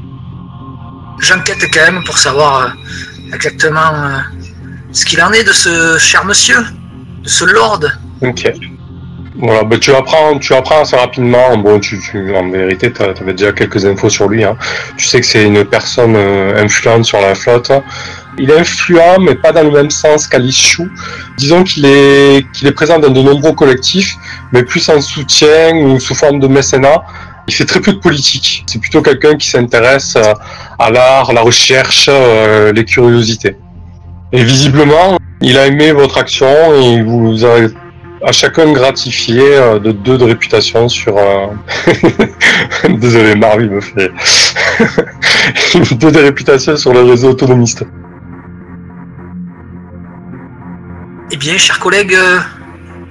J'enquête 1.19 1.63
quand 1.73 1.91
même 1.91 2.03
pour 2.03 2.17
savoir 2.17 2.73
exactement 3.33 3.79
euh, 3.79 4.19
ce 4.91 5.05
qu'il 5.05 5.21
en 5.21 5.31
est 5.31 5.43
de 5.43 5.53
ce 5.53 5.97
cher 5.97 6.25
monsieur, 6.25 6.59
de 7.23 7.29
ce 7.29 7.45
lord. 7.45 7.85
Ok. 8.21 8.51
Voilà, 9.35 9.63
bah, 9.63 9.77
tu 9.79 9.91
apprends, 9.93 10.37
tu 10.37 10.53
apprends 10.53 10.81
assez 10.81 10.95
rapidement. 10.95 11.57
Bon, 11.57 11.79
tu, 11.79 11.99
en 12.35 12.49
vérité, 12.49 12.93
tu 12.93 13.01
avais 13.01 13.33
déjà 13.33 13.51
quelques 13.51 13.83
infos 13.85 14.09
sur 14.09 14.27
lui. 14.29 14.43
Hein. 14.43 14.55
Tu 14.95 15.05
sais 15.05 15.19
que 15.19 15.25
c'est 15.25 15.45
une 15.45 15.65
personne 15.65 16.15
euh, 16.15 16.63
influente 16.63 17.05
sur 17.05 17.19
la 17.19 17.33
flotte. 17.33 17.71
Il 18.37 18.51
est 18.51 18.59
influent, 18.59 19.19
mais 19.19 19.35
pas 19.35 19.51
dans 19.51 19.63
le 19.63 19.71
même 19.71 19.89
sens 19.89 20.27
qu'Alice 20.27 20.57
Chou. 20.57 20.87
Disons 21.37 21.63
qu'il 21.63 21.85
est, 21.85 22.45
qu'il 22.53 22.67
est 22.67 22.71
présent 22.71 22.99
dans 22.99 23.09
de 23.09 23.21
nombreux 23.21 23.53
collectifs, 23.53 24.15
mais 24.51 24.63
plus 24.63 24.87
en 24.89 25.01
soutien 25.01 25.75
ou 25.75 25.99
sous 25.99 26.15
forme 26.15 26.39
de 26.39 26.47
mécénat. 26.47 27.03
Il 27.47 27.53
fait 27.53 27.65
très 27.65 27.81
peu 27.81 27.93
de 27.93 27.99
politique. 27.99 28.63
C'est 28.67 28.79
plutôt 28.79 29.01
quelqu'un 29.01 29.35
qui 29.35 29.47
s'intéresse 29.47 30.15
euh, 30.15 30.33
à 30.79 30.89
l'art, 30.89 31.33
la 31.33 31.41
recherche, 31.41 32.07
euh, 32.09 32.71
les 32.71 32.85
curiosités. 32.85 33.57
Et 34.31 34.43
visiblement, 34.43 35.17
il 35.41 35.57
a 35.57 35.67
aimé 35.67 35.91
votre 35.91 36.17
action 36.17 36.73
et 36.75 36.93
il 36.93 37.03
vous 37.03 37.45
a 37.45 37.67
à 38.25 38.31
chacun 38.31 38.71
gratifié 38.71 39.41
euh, 39.43 39.79
de 39.79 39.91
deux 39.91 40.17
de 40.17 40.23
réputation 40.23 40.87
sur. 40.87 41.15
Désolé, 42.89 43.35
Marvin 43.35 43.67
me 43.67 43.81
fait. 43.81 44.11
deux 45.95 46.11
de 46.11 46.19
réputation 46.19 46.77
sur 46.77 46.93
le 46.93 47.03
réseau 47.03 47.31
autonomiste. 47.31 47.83
Eh 51.31 51.37
bien, 51.37 51.57
chers 51.57 51.79
collègues, 51.79 52.15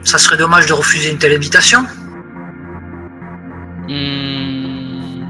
ça 0.05 0.17
serait 0.17 0.37
dommage 0.39 0.67
de 0.67 0.73
refuser 0.73 1.11
une 1.11 1.19
telle 1.19 1.35
invitation. 1.35 1.85
Hmm... 3.93 5.25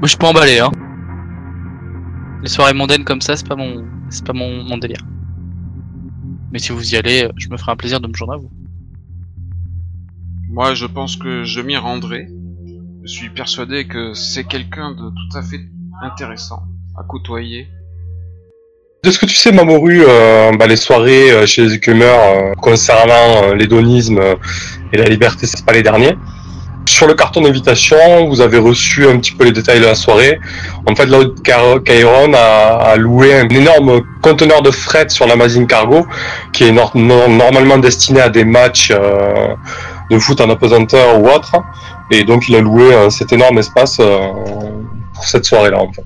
Moi, 0.00 0.08
je 0.08 0.16
pas 0.16 0.28
emballé, 0.28 0.58
hein. 0.58 0.72
Les 2.42 2.48
soirées 2.48 2.74
mondaines 2.74 3.04
comme 3.04 3.20
ça, 3.20 3.36
c'est 3.36 3.46
pas 3.46 3.54
mon, 3.54 3.84
c'est 4.10 4.26
pas 4.26 4.32
mon, 4.32 4.64
mon 4.64 4.76
délire. 4.76 5.04
Mais 6.52 6.58
si 6.58 6.72
vous 6.72 6.94
y 6.94 6.96
allez, 6.96 7.28
je 7.36 7.48
me 7.48 7.56
ferai 7.56 7.70
un 7.72 7.76
plaisir 7.76 8.00
de 8.00 8.08
me 8.08 8.14
joindre 8.14 8.32
à 8.32 8.36
vous. 8.38 8.50
Moi, 10.50 10.74
je 10.74 10.86
pense 10.86 11.16
que 11.16 11.44
je 11.44 11.60
m'y 11.60 11.76
rendrai. 11.76 12.28
Je 13.04 13.12
suis 13.12 13.30
persuadé 13.30 13.86
que 13.86 14.12
c'est 14.14 14.44
quelqu'un 14.44 14.90
de 14.90 15.10
tout 15.10 15.38
à 15.38 15.42
fait 15.42 15.60
intéressant 16.02 16.64
à 16.98 17.04
côtoyer. 17.04 17.68
De 19.04 19.10
ce 19.10 19.18
que 19.18 19.26
tu 19.26 19.34
sais, 19.34 19.50
Mamoru, 19.50 20.02
euh, 20.06 20.52
bah, 20.56 20.66
les 20.66 20.76
soirées 20.76 21.30
euh, 21.32 21.46
chez 21.46 21.62
les 21.62 21.74
écumeurs 21.74 22.20
euh, 22.20 22.52
concernant 22.54 23.44
euh, 23.44 23.54
l'hédonisme 23.54 24.18
euh, 24.18 24.34
et 24.92 24.96
la 24.96 25.06
liberté, 25.06 25.46
c'est 25.46 25.64
pas 25.64 25.72
les 25.72 25.82
derniers. 25.82 26.16
Sur 26.92 27.06
le 27.06 27.14
carton 27.14 27.40
d'invitation, 27.40 28.28
vous 28.28 28.42
avez 28.42 28.58
reçu 28.58 29.08
un 29.08 29.16
petit 29.18 29.32
peu 29.32 29.44
les 29.44 29.52
détails 29.52 29.80
de 29.80 29.86
la 29.86 29.94
soirée. 29.94 30.38
En 30.86 30.94
fait, 30.94 31.06
là, 31.06 31.20
Kairon 31.42 32.34
a, 32.34 32.90
a 32.92 32.96
loué 32.96 33.34
un 33.34 33.48
énorme 33.48 34.02
conteneur 34.20 34.60
de 34.60 34.70
fret 34.70 35.08
sur 35.08 35.26
l'Amazing 35.26 35.66
Cargo, 35.66 36.06
qui 36.52 36.64
est 36.64 36.70
nor- 36.70 36.94
nor- 36.94 37.30
normalement 37.30 37.78
destiné 37.78 38.20
à 38.20 38.28
des 38.28 38.44
matchs 38.44 38.92
euh, 38.94 39.54
de 40.10 40.18
foot 40.18 40.42
en 40.42 40.50
apesanteur 40.50 41.18
ou 41.18 41.28
autre. 41.28 41.52
Et 42.10 42.24
donc, 42.24 42.46
il 42.50 42.56
a 42.56 42.60
loué 42.60 42.92
euh, 42.92 43.08
cet 43.08 43.32
énorme 43.32 43.56
espace 43.58 43.96
euh, 43.98 44.28
pour 45.14 45.24
cette 45.24 45.46
soirée-là, 45.46 45.80
en 45.80 45.90
fait. 45.94 46.04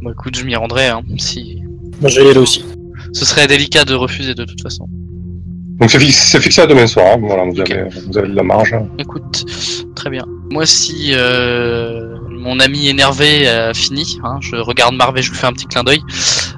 Bon, 0.00 0.12
écoute, 0.12 0.34
je 0.34 0.44
m'y 0.44 0.56
rendrai, 0.56 0.86
hein, 0.86 1.02
si. 1.18 1.60
Moi, 2.00 2.08
je 2.08 2.20
vais 2.20 2.26
y 2.28 2.30
aller 2.30 2.38
aussi. 2.38 2.64
Ce 3.12 3.26
serait 3.26 3.46
délicat 3.46 3.84
de 3.84 3.94
refuser 3.94 4.34
de 4.34 4.46
toute 4.46 4.62
façon. 4.62 4.88
Donc, 5.78 5.90
c'est 5.90 5.98
fixé, 6.00 6.40
fixé 6.40 6.62
à 6.62 6.66
demain 6.66 6.86
soir. 6.86 7.06
hein. 7.14 7.18
Voilà, 7.20 7.44
vous, 7.44 7.60
avez, 7.60 7.84
vous 8.08 8.16
avez 8.18 8.28
de 8.28 8.34
la 8.34 8.42
marge. 8.42 8.74
Écoute, 8.98 9.44
très 9.94 10.08
bien. 10.10 10.24
Moi, 10.50 10.64
si 10.64 11.10
euh, 11.12 12.16
mon 12.30 12.60
ami 12.60 12.88
énervé 12.88 13.46
a 13.46 13.74
fini, 13.74 14.18
hein, 14.24 14.38
je 14.40 14.56
regarde 14.56 14.94
Marvel, 14.94 15.22
je 15.22 15.30
lui 15.30 15.36
fais 15.36 15.46
un 15.46 15.52
petit 15.52 15.66
clin 15.66 15.84
d'œil, 15.84 16.02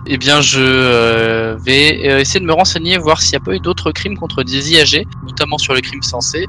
eh 0.07 0.19
bien, 0.19 0.41
je 0.41 0.61
euh, 0.61 1.57
vais 1.61 2.01
euh, 2.09 2.21
essayer 2.21 2.39
de 2.39 2.45
me 2.45 2.53
renseigner, 2.53 2.97
voir 2.99 3.21
s'il 3.21 3.33
n'y 3.33 3.43
a 3.43 3.45
pas 3.45 3.55
eu 3.55 3.61
d'autres 3.61 3.91
crimes 3.91 4.17
contre 4.17 4.45
des 4.45 4.73
IAG, 4.73 5.05
notamment 5.27 5.59
sur 5.59 5.75
les 5.75 5.83
crimes 5.83 6.03
sensés. 6.03 6.47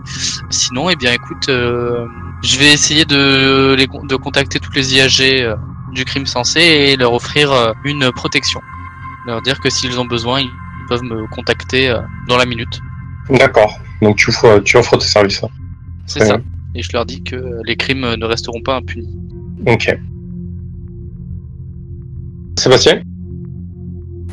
Sinon, 0.52 0.90
eh 0.92 0.96
bien, 0.96 1.14
écoute, 1.14 1.50
euh, 1.50 2.06
je 2.44 2.60
vais 2.60 2.72
essayer 2.72 3.06
de, 3.06 3.74
les, 3.78 3.88
de 3.88 4.16
contacter 4.16 4.60
toutes 4.60 4.76
les 4.76 4.96
IAG 4.96 5.22
euh, 5.22 5.56
du 5.94 6.06
crime 6.06 6.28
sensé 6.28 6.60
et 6.62 6.98
leur 6.98 7.14
offrir 7.14 7.52
euh, 7.52 7.72
une 7.84 8.12
protection. 8.12 8.62
Leur 9.26 9.42
dire 9.42 9.60
que 9.60 9.70
s'ils 9.72 10.00
ont 10.00 10.06
besoin, 10.06 10.42
ils 10.42 10.52
peuvent 10.90 11.04
me 11.04 11.28
contacter 11.28 11.90
euh, 11.90 12.00
dans 12.28 12.38
la 12.38 12.46
minute. 12.46 12.80
D'accord. 13.30 13.80
Donc, 14.02 14.18
tu, 14.18 14.32
offres- 14.32 14.62
tu 14.64 14.76
offres 14.78 14.98
tes 14.98 15.06
services. 15.06 15.44
hein. 15.44 15.50
C'est 16.08 16.20
ça. 16.22 16.38
bien. 16.38 16.44
Et 16.76 16.82
je 16.84 16.90
leur 16.94 17.06
dis 17.06 17.22
que 17.24 17.36
euh, 17.36 17.62
les 17.66 17.76
crimes 17.76 18.04
euh, 18.04 18.18
ne 18.18 18.26
resteront 18.26 18.62
pas 18.62 18.76
impunis. 18.78 19.08
Ok. 19.68 19.96
Sébastien? 22.58 23.02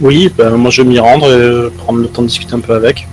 Oui, 0.00 0.30
ben, 0.36 0.56
moi 0.56 0.70
je 0.70 0.82
vais 0.82 0.88
m'y 0.88 0.98
rendre 0.98 1.26
et 1.32 1.70
prendre 1.78 2.00
le 2.00 2.08
temps 2.08 2.22
de 2.22 2.26
discuter 2.28 2.54
un 2.54 2.60
peu 2.60 2.74
avec. 2.74 3.06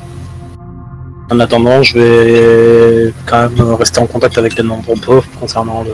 En 1.32 1.40
attendant, 1.40 1.82
je 1.84 1.98
vais 1.98 3.14
quand 3.26 3.50
même 3.50 3.74
rester 3.76 4.00
en 4.00 4.08
contact 4.08 4.38
avec 4.38 4.56
les 4.58 4.64
nombres 4.64 4.94
pauvres 4.96 5.26
concernant 5.40 5.84
le. 5.84 5.92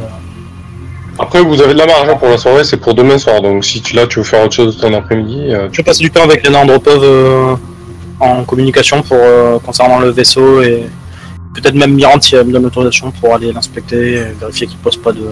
Après, 1.20 1.42
vous 1.42 1.62
avez 1.62 1.74
de 1.74 1.80
la 1.80 1.86
marge 1.86 2.08
hein, 2.08 2.16
pour 2.16 2.30
la 2.30 2.38
soirée, 2.38 2.64
c'est 2.64 2.78
pour 2.78 2.94
demain 2.94 3.18
soir. 3.18 3.42
Donc, 3.42 3.66
si 3.66 3.82
tu 3.82 3.94
là, 3.94 4.08
tu 4.08 4.20
veux 4.20 4.26
faire 4.26 4.46
autre 4.46 4.56
chose 4.56 4.78
ton 4.78 4.94
après-midi, 4.94 5.54
euh, 5.54 5.68
Je 5.70 5.78
vais 5.78 5.84
passer 5.84 6.02
du 6.02 6.10
temps 6.10 6.24
avec 6.24 6.48
les 6.48 6.80
pauvres 6.80 7.04
euh, 7.04 7.56
en 8.22 8.46
communication 8.46 9.02
pour 9.02 9.18
euh, 9.20 9.60
concernant 9.60 10.00
le 10.00 10.12
vaisseau 10.12 10.62
et 10.62 10.88
peut-être 11.54 11.76
même 11.76 11.94
m'y 11.94 12.06
rendre 12.06 12.24
si 12.24 12.36
elle 12.36 12.48
me 12.48 12.54
donne 12.54 12.64
l'autorisation 12.64 13.12
pour 13.12 13.36
aller 13.36 13.52
l'inspecter, 13.52 14.14
et 14.14 14.24
vérifier 14.40 14.66
qu'il 14.68 14.78
ne 14.78 14.84
pose 14.84 14.96
pas 14.96 15.12
de, 15.12 15.28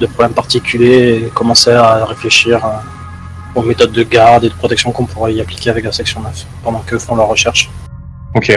de 0.00 0.06
problème 0.06 0.32
particulier 0.32 1.22
et 1.26 1.28
commencer 1.32 1.70
à 1.70 2.04
réfléchir 2.04 2.64
euh, 2.64 3.60
aux 3.60 3.62
méthodes 3.62 3.92
de 3.92 4.02
garde 4.02 4.44
et 4.44 4.48
de 4.48 4.54
protection 4.54 4.90
qu'on 4.90 5.06
pourrait 5.06 5.32
y 5.32 5.40
appliquer 5.40 5.70
avec 5.70 5.84
la 5.84 5.92
section 5.92 6.20
9 6.22 6.46
pendant 6.64 6.80
qu'eux 6.80 6.98
font 6.98 7.14
leur 7.14 7.28
recherche. 7.28 7.70
ok. 8.34 8.50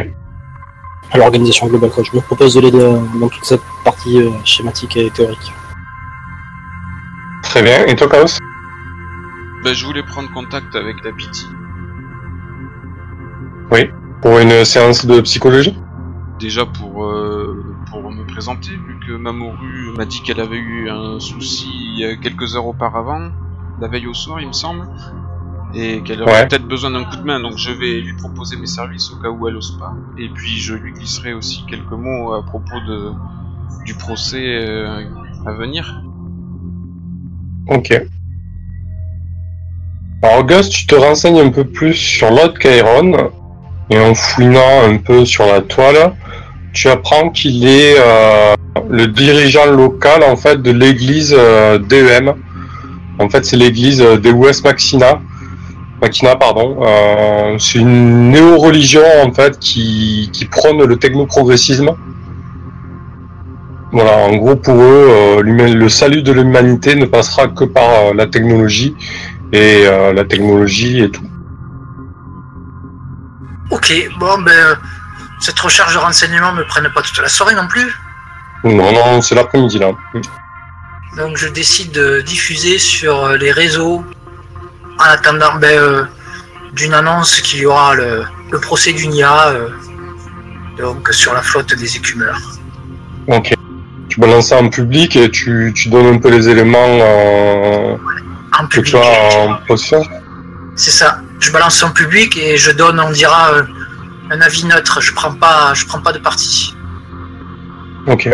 à 1.12 1.18
l'organisation 1.20 1.68
globale. 1.68 1.92
Quoi. 1.92 2.04
Je 2.04 2.16
me 2.18 2.22
propose 2.22 2.56
de 2.56 2.62
l'aider 2.62 2.80
dans 3.20 3.30
toute 3.30 3.46
cette 3.46 3.62
partie 3.86 4.18
schématique 4.44 4.98
et 4.98 5.12
théorique. 5.12 5.52
Très 7.52 7.64
bien. 7.64 7.86
Et 7.86 7.98
toi, 7.98 8.08
Chaos 8.08 8.38
Ben, 9.62 9.74
je 9.74 9.86
voulais 9.86 10.04
prendre 10.04 10.32
contact 10.32 10.74
avec 10.74 11.04
la 11.04 11.12
Pity. 11.12 11.48
Pour 14.22 14.40
une 14.40 14.64
séance 14.64 15.06
de 15.06 15.20
psychologie 15.20 15.78
Déjà 16.40 16.66
pour, 16.66 17.04
euh, 17.04 17.62
pour 17.90 18.10
me 18.10 18.24
présenter, 18.26 18.70
vu 18.70 18.98
que 19.06 19.12
Mamoru 19.18 19.92
m'a 19.98 20.06
dit 20.06 20.22
qu'elle 20.22 20.40
avait 20.40 20.60
eu 20.60 20.90
un 20.90 21.20
souci 21.20 22.02
euh, 22.04 22.16
quelques 22.22 22.56
heures 22.56 22.68
auparavant, 22.68 23.32
la 23.82 23.90
veille 23.90 24.08
au 24.08 24.14
soir, 24.14 24.40
il 24.40 24.48
me 24.48 24.54
semble, 24.54 24.88
et 25.74 26.04
qu'elle 26.04 26.22
aurait 26.22 26.32
Ouais. 26.32 26.48
peut-être 26.48 26.68
besoin 26.68 26.92
d'un 26.92 27.04
coup 27.04 27.18
de 27.18 27.24
main, 27.24 27.42
donc 27.42 27.58
je 27.58 27.72
vais 27.72 28.00
lui 28.00 28.14
proposer 28.14 28.56
mes 28.56 28.68
services 28.68 29.12
au 29.12 29.18
cas 29.18 29.30
où 29.30 29.46
elle 29.50 29.58
ose 29.58 29.78
pas. 29.78 29.94
Et 30.18 30.30
puis 30.30 30.58
je 30.58 30.74
lui 30.76 30.94
glisserai 30.94 31.34
aussi 31.34 31.66
quelques 31.68 31.92
mots 31.92 32.34
à 32.34 32.44
propos 32.46 32.80
de, 32.88 33.12
du 33.84 33.96
procès 33.96 34.46
euh, 34.46 35.04
à 35.46 35.52
venir. 35.52 36.02
Ok. 37.68 38.02
Alors, 40.24 40.46
Gus, 40.46 40.70
tu 40.70 40.86
te 40.86 40.96
renseignes 40.96 41.40
un 41.40 41.50
peu 41.50 41.64
plus 41.64 41.94
sur 41.94 42.30
l'autre 42.30 42.60
Chiron, 42.60 43.32
et 43.90 44.00
en 44.00 44.14
fouinant 44.14 44.84
un 44.84 44.98
peu 44.98 45.26
sur 45.26 45.46
la 45.46 45.62
toile, 45.62 46.14
tu 46.74 46.88
apprends 46.88 47.30
qu'il 47.30 47.68
est 47.68 47.96
euh, 48.00 48.56
le 48.90 49.08
dirigeant 49.08 49.66
local 49.66 50.24
en 50.24 50.36
fait 50.36 50.62
de 50.62 50.72
l'église 50.72 51.36
euh, 51.38 51.78
DEM. 51.78 52.34
En 53.20 53.30
fait, 53.30 53.46
c'est 53.46 53.58
l'église 53.58 54.02
euh, 54.02 54.18
Deus 54.18 54.62
Maxina. 54.64 55.20
Machina, 56.02 56.36
pardon. 56.36 56.78
C'est 57.60 57.78
une 57.78 58.32
néo-religion 58.32 59.04
en 59.24 59.32
fait 59.32 59.60
qui, 59.60 60.32
qui 60.34 60.46
prône 60.46 60.84
le 60.84 60.98
technoprogressisme. 60.98 61.92
Voilà, 63.92 64.18
en 64.18 64.36
gros 64.38 64.56
pour 64.56 64.76
eux, 64.76 65.08
euh, 65.10 65.42
le 65.42 65.90
salut 65.90 66.24
de 66.24 66.32
l'humanité 66.32 66.96
ne 66.96 67.06
passera 67.06 67.48
que 67.48 67.66
par 67.66 67.90
euh, 67.90 68.14
la 68.14 68.26
technologie 68.26 68.96
et 69.52 69.86
euh, 69.86 70.14
la 70.14 70.24
technologie 70.24 71.02
et 71.02 71.12
tout. 71.12 71.24
Ok, 73.70 73.94
bon 74.20 74.42
ben 74.42 74.78
cette 75.40 75.60
recherche 75.60 75.94
de 75.94 76.00
renseignements 76.00 76.54
me 76.54 76.64
prenne 76.66 76.88
pas 76.94 77.02
toute 77.02 77.20
la 77.20 77.28
soirée 77.28 77.56
non 77.56 77.68
plus. 77.68 77.92
Non, 78.64 78.92
non, 78.92 79.22
c'est 79.22 79.36
l'après-midi 79.36 79.80
là. 79.80 79.92
Donc 81.18 81.36
je 81.36 81.48
décide 81.48 81.92
de 81.92 82.22
diffuser 82.22 82.80
sur 82.80 83.30
les 83.30 83.52
réseaux 83.52 84.06
en 85.00 85.04
attendant 85.04 85.56
ben, 85.56 85.78
euh, 85.78 86.04
d'une 86.74 86.94
annonce 86.94 87.42
qu'il 87.42 87.60
y 87.60 87.66
aura 87.66 87.96
le, 87.96 88.24
le 88.52 88.60
procès 88.60 88.94
du 88.94 89.08
NIA 89.08 89.48
euh, 89.48 89.70
donc 90.78 91.10
sur 91.12 91.34
la 91.34 91.42
flotte 91.42 91.74
des 91.74 91.98
écumeurs. 91.98 92.40
Ok. 93.28 93.54
Tu 94.12 94.20
balances 94.20 94.48
ça 94.50 94.62
en 94.62 94.68
public 94.68 95.16
et 95.16 95.32
tu, 95.32 95.72
tu 95.74 95.88
donnes 95.88 96.16
un 96.16 96.18
peu 96.18 96.30
les 96.30 96.50
éléments 96.50 96.78
euh, 97.02 97.96
En 98.60 98.68
que 98.68 98.82
public. 98.82 98.92
tu 98.92 98.98
as 98.98 99.48
en 99.48 99.56
possession. 99.66 100.04
C'est 100.76 100.92
ça. 100.92 101.22
Je 101.40 101.50
balance 101.50 101.82
en 101.82 101.92
public 101.92 102.38
et 102.38 102.58
je 102.58 102.72
donne, 102.72 103.00
on 103.00 103.12
dira, 103.12 103.54
euh, 103.54 103.64
un 104.30 104.42
avis 104.42 104.66
neutre. 104.66 105.00
Je 105.00 105.14
prends 105.14 105.32
pas, 105.32 105.74
je 105.76 105.86
prends 105.86 106.02
pas 106.02 106.12
de 106.12 106.20
parti. 106.20 106.76
Ok. 108.06 108.30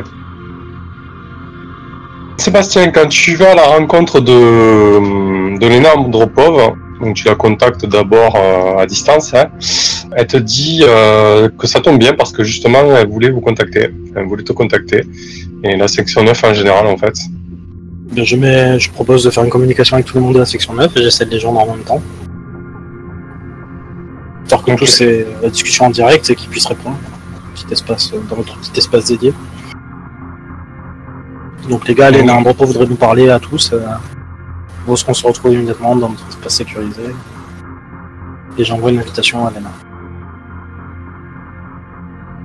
Sébastien, 2.37 2.89
quand 2.89 3.07
tu 3.07 3.35
vas 3.35 3.51
à 3.51 3.55
la 3.55 3.67
rencontre 3.67 4.19
de, 4.19 5.59
de 5.59 5.67
l'énorme 5.67 6.09
Dropov, 6.09 6.73
donc 6.99 7.15
tu 7.15 7.25
la 7.27 7.35
contactes 7.35 7.85
d'abord 7.85 8.35
euh, 8.35 8.81
à 8.81 8.87
distance, 8.87 9.31
hein, 9.35 9.45
elle 10.15 10.27
te 10.27 10.37
dit 10.37 10.83
euh, 10.83 11.49
que 11.49 11.67
ça 11.67 11.79
tombe 11.79 11.99
bien 11.99 12.13
parce 12.13 12.31
que 12.31 12.43
justement 12.43 12.79
elle 12.95 13.07
voulait 13.07 13.29
vous 13.29 13.41
contacter, 13.41 13.89
elle 14.15 14.25
voulait 14.25 14.43
te 14.43 14.53
contacter, 14.53 15.03
et 15.63 15.75
la 15.75 15.87
section 15.87 16.23
9 16.23 16.43
en 16.43 16.53
général 16.53 16.87
en 16.87 16.97
fait. 16.97 17.15
Bien, 18.11 18.23
je, 18.23 18.35
mets, 18.37 18.79
je 18.79 18.89
propose 18.89 19.23
de 19.23 19.29
faire 19.29 19.43
une 19.43 19.49
communication 19.49 19.95
avec 19.95 20.05
tout 20.05 20.17
le 20.17 20.23
monde 20.23 20.35
de 20.35 20.39
la 20.39 20.45
section 20.45 20.73
9 20.73 20.95
et 20.95 21.03
j'essaie 21.03 21.25
de 21.25 21.31
les 21.31 21.39
joindre 21.39 21.59
en 21.59 21.75
même 21.75 21.83
temps. 21.83 22.01
Histoire 24.43 24.63
que 24.63 24.71
Ok. 24.71 24.77
tous 24.79 24.85
c'est 24.85 25.27
la 25.43 25.49
discussion 25.49 25.85
en 25.85 25.89
direct 25.89 26.29
et 26.29 26.35
qu'ils 26.35 26.49
puissent 26.49 26.67
répondre. 26.67 26.97
Petit 27.53 27.73
espace, 27.73 28.13
euh, 28.13 28.19
dans 28.29 28.37
notre 28.37 28.57
petit 28.59 28.77
espace 28.77 29.05
dédié. 29.05 29.33
Donc 31.69 31.85
les 31.87 31.95
gars, 31.95 32.09
les. 32.09 32.23
Nandropo 32.23 32.65
voudraient 32.65 32.85
nous 32.85 32.95
parler 32.95 33.29
à 33.29 33.39
tous. 33.39 33.71
Euh, 33.73 33.79
où 34.87 34.93
est-ce 34.93 35.03
qu'on 35.03 35.13
se 35.13 35.27
retrouve 35.27 35.51
immédiatement 35.53 35.95
dans 35.97 36.09
notre 36.09 36.27
espace 36.29 36.55
sécurisé 36.55 37.01
Et 38.57 38.63
j'envoie 38.63 38.91
une 38.91 38.99
invitation 38.99 39.45
à 39.45 39.51
Lena. 39.51 39.71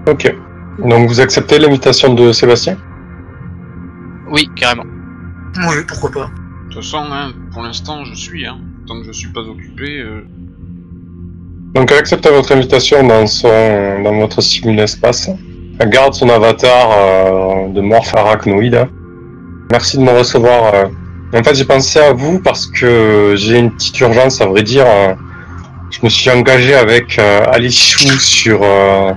Ok. 0.08 0.34
Donc 0.78 1.08
vous 1.08 1.20
acceptez 1.20 1.58
l'invitation 1.58 2.14
de 2.14 2.32
Sébastien? 2.32 2.76
Oui, 4.30 4.48
carrément. 4.56 4.84
Oui, 5.68 5.76
pourquoi 5.86 6.10
pas. 6.10 6.30
De 6.68 6.74
toute 6.74 6.82
façon, 6.82 7.04
hein, 7.12 7.32
pour 7.52 7.62
l'instant, 7.62 8.04
je 8.04 8.14
suis, 8.14 8.46
hein. 8.46 8.58
Tant 8.86 8.98
que 9.00 9.06
je 9.06 9.12
suis 9.12 9.28
pas 9.28 9.40
occupé, 9.42 10.00
euh, 10.00 10.22
Donc 11.74 11.90
elle 11.92 11.98
accepte 11.98 12.26
votre 12.28 12.52
invitation 12.52 13.06
dans 13.06 13.26
son 13.26 14.02
dans 14.02 14.14
votre 14.18 14.40
simul-espace. 14.40 15.30
Elle 15.78 15.90
garde 15.90 16.14
son 16.14 16.28
avatar 16.28 16.88
euh, 16.92 17.68
de 17.68 17.80
morph 17.80 18.14
arachnoïde. 18.14 18.86
Merci 19.70 19.98
de 19.98 20.02
me 20.02 20.10
recevoir. 20.10 20.74
euh. 20.74 20.84
En 21.34 21.42
fait, 21.42 21.54
j'ai 21.54 21.64
pensé 21.64 21.98
à 21.98 22.12
vous 22.12 22.40
parce 22.40 22.66
que 22.66 23.34
j'ai 23.36 23.58
une 23.58 23.70
petite 23.70 23.98
urgence, 24.00 24.40
à 24.40 24.46
vrai 24.46 24.62
dire. 24.62 24.84
euh. 24.86 25.14
Je 25.90 25.98
me 26.02 26.08
suis 26.08 26.30
engagé 26.30 26.74
avec 26.74 27.18
euh, 27.18 27.44
Alice 27.52 27.78
Chou 27.78 28.08
sur 28.18 28.60
euh, 28.62 29.12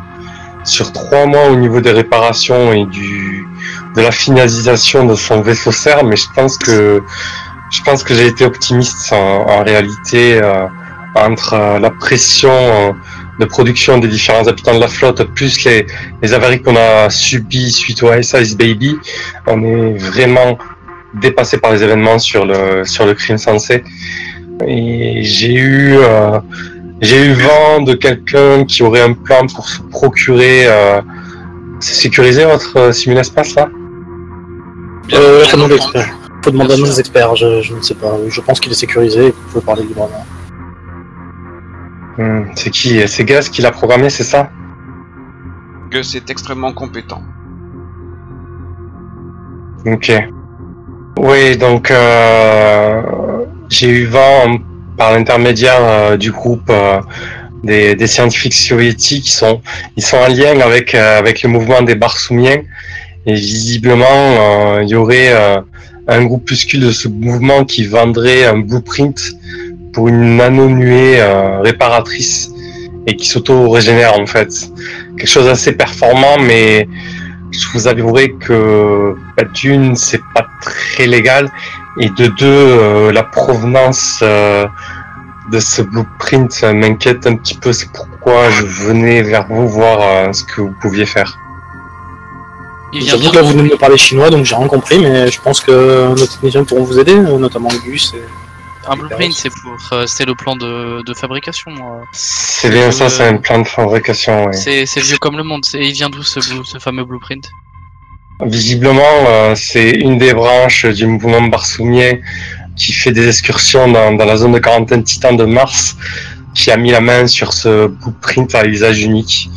sur 0.65 0.91
trois 0.91 1.25
mois 1.25 1.47
au 1.49 1.55
niveau 1.55 1.79
des 1.81 1.91
réparations 1.91 2.73
et 2.73 2.85
du 2.85 3.45
de 3.95 4.01
la 4.01 4.11
finalisation 4.11 5.05
de 5.05 5.15
son 5.15 5.41
vaisseau 5.41 5.71
serre, 5.71 6.03
mais 6.03 6.17
je 6.17 6.27
pense 6.35 6.57
que 6.57 7.01
je 7.71 7.81
pense 7.83 8.03
que 8.03 8.13
j'ai 8.13 8.27
été 8.27 8.45
optimiste 8.45 9.11
en, 9.13 9.47
en 9.49 9.63
réalité 9.63 10.39
euh, 10.41 10.67
entre 11.15 11.53
euh, 11.53 11.79
la 11.79 11.89
pression 11.89 12.51
euh, 12.51 12.91
de 13.39 13.45
production 13.45 13.97
des 13.97 14.07
différents 14.07 14.47
habitants 14.47 14.75
de 14.75 14.79
la 14.79 14.87
flotte, 14.87 15.23
plus 15.33 15.63
les, 15.65 15.85
les 16.21 16.33
avaries 16.33 16.61
qu'on 16.61 16.75
a 16.75 17.09
subies 17.09 17.71
suite 17.71 18.03
au 18.03 18.13
Ice 18.13 18.55
Baby, 18.57 18.97
on 19.47 19.63
est 19.63 19.97
vraiment 19.97 20.57
dépassé 21.15 21.57
par 21.57 21.71
les 21.71 21.81
événements 21.83 22.19
sur 22.19 22.45
le 22.45 22.83
sur 22.85 23.05
le 23.05 23.13
crime 23.13 23.37
sensé. 23.37 23.83
Et 24.65 25.23
j'ai 25.23 25.53
eu 25.53 25.95
euh, 25.97 26.39
j'ai 27.01 27.25
eu 27.25 27.33
vent 27.33 27.81
de 27.81 27.93
quelqu'un 27.93 28.65
qui 28.65 28.83
aurait 28.83 29.01
un 29.01 29.13
plan 29.13 29.45
pour 29.53 29.67
se 29.69 29.81
procurer. 29.81 30.67
Euh, 30.67 31.01
c'est 31.79 31.95
sécurisé 31.95 32.45
votre 32.45 32.77
euh, 32.77 32.91
simul-espace 32.91 33.55
là? 33.55 33.69
Euh, 35.13 35.43
faut 35.45 35.57
demander 35.57 35.75
expert. 35.75 36.17
Faut 36.43 36.51
demander 36.51 36.73
à 36.73 36.77
nos 36.77 36.85
experts, 36.85 37.35
je, 37.35 37.61
je 37.61 37.73
ne 37.75 37.81
sais 37.81 37.95
pas. 37.95 38.13
Je 38.27 38.41
pense 38.41 38.59
qu'il 38.59 38.71
est 38.71 38.75
sécurisé 38.75 39.27
et 39.27 39.31
vous 39.31 39.51
pouvez 39.51 39.65
parler 39.65 39.83
librement. 39.83 40.25
Hmm, 42.17 42.45
C'est 42.55 42.69
qui 42.69 43.05
C'est 43.07 43.25
Gus 43.25 43.49
qui 43.49 43.61
l'a 43.61 43.71
programmé, 43.71 44.09
c'est 44.09 44.23
ça? 44.23 44.49
Gus 45.91 46.15
est 46.15 46.29
extrêmement 46.29 46.71
compétent. 46.73 47.21
Ok. 49.85 50.11
Oui, 51.19 51.57
donc 51.57 51.91
euh, 51.91 53.01
j'ai 53.69 53.89
eu 53.89 54.05
vent 54.05 54.57
par 54.97 55.13
l'intermédiaire 55.13 55.79
euh, 55.81 56.17
du 56.17 56.31
groupe 56.31 56.69
euh, 56.69 57.01
des, 57.63 58.07
scientifiques 58.07 58.53
soviétiques 58.53 59.27
ils 59.97 60.03
sont 60.03 60.17
en 60.17 60.27
lien 60.27 60.59
avec 60.59 60.93
euh, 60.93 61.19
avec 61.19 61.41
le 61.41 61.49
mouvement 61.49 61.81
des 61.81 61.95
Barsoumiens 61.95 62.61
et 63.25 63.33
visiblement 63.33 64.79
il 64.81 64.87
y 64.87 64.93
aurait 64.93 65.33
un 66.07 66.25
groupuscule 66.25 66.81
de 66.81 66.91
ce 66.91 67.07
mouvement 67.07 67.65
qui 67.65 67.83
vendrait 67.87 68.45
un 68.45 68.59
blueprint 68.59 69.19
pour 69.93 70.09
une 70.09 70.37
nano-nuée 70.37 71.23
réparatrice 71.63 72.51
et 73.07 73.15
qui 73.15 73.27
s'auto-régénère 73.27 74.19
en 74.19 74.27
fait. 74.27 74.69
Quelque 75.17 75.27
chose 75.27 75.45
d'assez 75.45 75.71
performant 75.71 76.37
mais 76.39 76.87
je 77.49 77.67
vous 77.73 77.87
avouerai 77.87 78.31
que 78.33 79.15
bah, 79.35 79.43
c'est 79.95 80.21
pas 80.35 80.45
très 80.61 81.07
légal 81.07 81.49
et 81.99 82.09
de 82.09 82.27
deux 82.27 82.45
euh, 82.45 83.11
la 83.11 83.23
provenance 83.23 84.19
euh, 84.21 84.67
de 85.51 85.59
ce 85.59 85.81
blueprint 85.81 86.63
m'inquiète 86.63 87.25
un 87.27 87.35
petit 87.35 87.55
peu 87.55 87.71
c'est 87.71 87.91
pourquoi 87.91 88.49
je 88.49 88.63
venais 88.65 89.21
vers 89.21 89.47
vous 89.47 89.67
voir 89.67 89.99
euh, 90.01 90.33
ce 90.33 90.43
que 90.43 90.61
vous 90.61 90.73
pouviez 90.81 91.05
faire 91.05 91.37
Il 92.91 93.01
vient 93.01 93.11
J'avoue 93.11 93.31
que 93.31 93.35
là, 93.35 93.41
vous 93.43 93.49
venez 93.49 93.69
de 93.69 93.73
me 93.73 93.77
parler 93.77 93.97
chinois, 93.97 94.29
donc 94.29 94.45
j'ai 94.45 94.55
rien 94.55 94.67
compris, 94.67 94.99
mais 94.99 95.29
je 95.31 95.39
pense 95.41 95.59
que 95.61 96.07
nos 96.09 96.15
techniciens 96.15 96.63
pourront 96.63 96.83
vous 96.83 96.99
aider, 96.99 97.15
notamment 97.15 97.69
Gus. 97.85 98.13
Et... 98.13 98.23
Un 98.87 98.95
blueprint, 98.95 99.33
c'est 99.33 99.49
pour, 99.49 100.07
c'est 100.07 100.25
le 100.25 100.35
plan 100.35 100.55
de, 100.55 101.01
de 101.03 101.13
fabrication. 101.13 101.71
c'est 102.11 102.69
bien 102.69 102.91
ça 102.91 103.09
c'est 103.09 103.27
un 103.27 103.37
plan 103.37 103.59
de 103.59 103.67
fabrication 103.67 104.45
ouais. 104.45 104.53
C'est, 104.85 104.99
vieux 104.99 105.17
comme 105.17 105.37
le 105.37 105.43
monde. 105.43 105.65
C'est, 105.65 105.79
il 105.79 105.93
vient 105.93 106.09
d'où 106.09 106.23
ce, 106.23 106.39
ce 106.41 106.77
fameux 106.79 107.03
blueprint? 107.03 107.49
Visiblement 108.43 109.01
euh, 109.27 109.53
c'est 109.55 109.91
une 109.91 110.17
des 110.17 110.33
branches 110.33 110.85
du 110.85 111.07
mouvement 111.07 111.41
barsoumien 111.43 112.13
qui 112.75 112.91
fait 112.91 113.11
des 113.11 113.27
excursions 113.27 113.89
dans, 113.91 114.11
dans 114.13 114.25
la 114.25 114.35
zone 114.37 114.51
de 114.51 114.59
quarantaine 114.59 115.03
titan 115.03 115.33
de 115.33 115.45
Mars 115.45 115.95
qui 116.53 116.71
a 116.71 116.77
mis 116.77 116.91
la 116.91 117.01
main 117.01 117.27
sur 117.27 117.53
ce 117.53 117.87
blueprint 117.87 118.53
à 118.55 118.65
usage 118.65 119.01
unique 119.03 119.49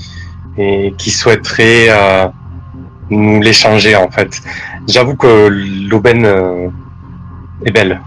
et 0.56 0.92
qui 0.98 1.10
souhaiterait 1.10 1.86
euh, 1.90 2.26
nous 3.10 3.40
l'échanger 3.40 3.94
en 3.96 4.10
fait. 4.10 4.40
J'avoue 4.88 5.16
que 5.16 5.48
l'aubaine 5.88 6.24
euh, 6.24 6.68
est 7.64 7.70
belle. 7.70 8.00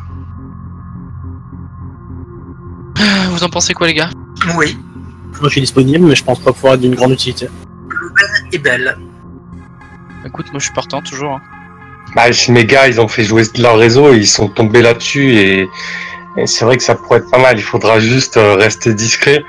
Vous 3.32 3.44
en 3.44 3.50
pensez 3.50 3.74
quoi, 3.74 3.88
les 3.88 3.94
gars? 3.94 4.10
Oui, 4.58 4.78
Moi, 5.40 5.44
je 5.44 5.50
suis 5.50 5.62
disponible, 5.62 6.06
mais 6.06 6.16
je 6.16 6.24
pense 6.24 6.40
pas 6.40 6.52
pouvoir 6.52 6.74
être 6.74 6.82
d'une 6.82 6.96
grande 6.96 7.12
utilité. 7.12 7.48
et 8.52 8.58
belle. 8.58 8.98
Écoute, 10.26 10.48
moi 10.52 10.60
je 10.60 10.66
suis 10.66 10.74
partant 10.74 11.02
toujours. 11.02 11.34
hein. 11.34 11.42
Bah, 12.16 12.26
ils 12.30 13.00
ont 13.00 13.08
fait 13.08 13.24
jouer 13.24 13.44
leur 13.58 13.78
réseau 13.78 14.14
ils 14.14 14.28
sont 14.28 14.50
tombés 14.50 14.82
là-dessus 14.82 15.34
et, 15.34 15.70
et 16.38 16.46
c'est 16.46 16.66
vrai 16.66 16.76
que 16.78 16.84
ça 16.84 16.96
pourrait 16.96 17.20
être 17.20 17.32
pas 17.32 17.38
mal. 17.40 17.58
Il 17.58 17.64
faudra 17.64 18.00
juste 18.00 18.38
euh, 18.38 18.56
rester 18.56 18.94
discret 18.94 19.44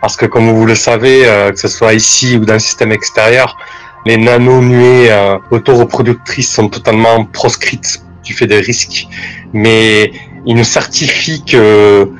parce 0.00 0.16
que 0.16 0.26
comme 0.26 0.50
vous 0.50 0.66
le 0.66 0.74
savez, 0.74 1.26
euh, 1.26 1.50
que 1.50 1.58
ce 1.58 1.68
soit 1.68 1.94
ici 1.94 2.36
ou 2.36 2.44
dans 2.44 2.54
le 2.54 2.58
système 2.58 2.92
extérieur, 2.92 3.56
les 4.04 4.18
nano-nuées 4.18 5.10
euh, 5.10 5.38
autoreproductrices 5.50 6.52
sont 6.52 6.68
totalement 6.68 7.24
proscrites 7.24 8.02
du 8.22 8.34
fait 8.34 8.46
des 8.46 8.60
risques. 8.60 9.06
Mais 9.54 10.12
ils 10.46 10.54
nous 10.56 10.64
certifient 10.64 11.42
que 11.44 12.10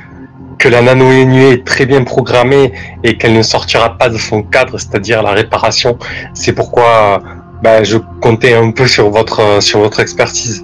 que 0.59 0.68
la 0.68 0.80
nano-nuée 0.80 1.50
est 1.50 1.66
très 1.66 1.85
bien 1.85 2.04
programmée 2.04 2.72
et 3.02 3.18
qu'elle 3.18 3.35
ne 3.35 3.42
sortira 3.42 3.98
pas 3.98 4.09
de 4.09 4.16
son 4.16 4.42
cadre, 4.42 4.78
c'est-à-dire 4.78 5.22
la 5.22 5.33
réparation. 5.33 5.98
C'est 6.33 6.52
pourquoi 6.52 7.22
bah, 7.64 7.83
je 7.83 7.96
comptais 8.20 8.53
un 8.53 8.72
peu 8.72 8.87
sur 8.87 9.09
votre 9.09 9.40
euh, 9.40 9.61
sur 9.62 9.79
votre 9.81 9.98
expertise. 10.00 10.62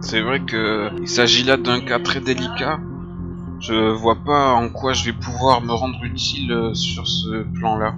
C'est 0.00 0.20
vrai 0.20 0.40
que 0.40 0.90
il 1.00 1.08
s'agit 1.08 1.44
là 1.44 1.56
d'un 1.56 1.80
cas 1.80 2.00
très 2.00 2.18
délicat. 2.20 2.80
Je 3.60 3.92
vois 3.92 4.16
pas 4.16 4.54
en 4.54 4.68
quoi 4.70 4.92
je 4.92 5.04
vais 5.04 5.12
pouvoir 5.12 5.62
me 5.62 5.72
rendre 5.72 6.02
utile 6.02 6.50
euh, 6.50 6.74
sur 6.74 7.06
ce 7.06 7.44
plan-là. 7.58 7.94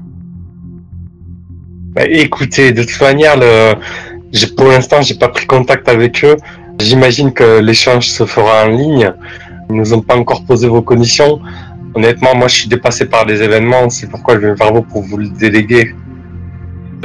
Bah, 1.94 2.04
écoutez, 2.06 2.72
de 2.72 2.82
toute 2.82 3.00
manière, 3.00 3.36
le... 3.38 3.74
pour 4.56 4.66
l'instant, 4.66 5.00
j'ai 5.00 5.14
pas 5.14 5.28
pris 5.28 5.46
contact 5.46 5.88
avec 5.88 6.22
eux. 6.22 6.36
J'imagine 6.78 7.32
que 7.32 7.60
l'échange 7.60 8.08
se 8.08 8.26
fera 8.26 8.66
en 8.66 8.68
ligne. 8.68 9.10
Ils 9.70 9.76
nous 9.76 9.94
ont 9.94 10.02
pas 10.02 10.16
encore 10.16 10.44
posé 10.44 10.68
vos 10.68 10.82
conditions. 10.82 11.40
Honnêtement, 11.94 12.34
moi, 12.34 12.48
je 12.48 12.54
suis 12.54 12.68
dépassé 12.68 13.06
par 13.06 13.24
les 13.24 13.42
événements. 13.42 13.88
C'est 13.90 14.08
pourquoi 14.08 14.34
je 14.34 14.40
viens 14.40 14.54
vers 14.54 14.72
vous 14.72 14.82
pour 14.82 15.02
vous 15.02 15.16
le 15.16 15.28
déléguer. 15.28 15.94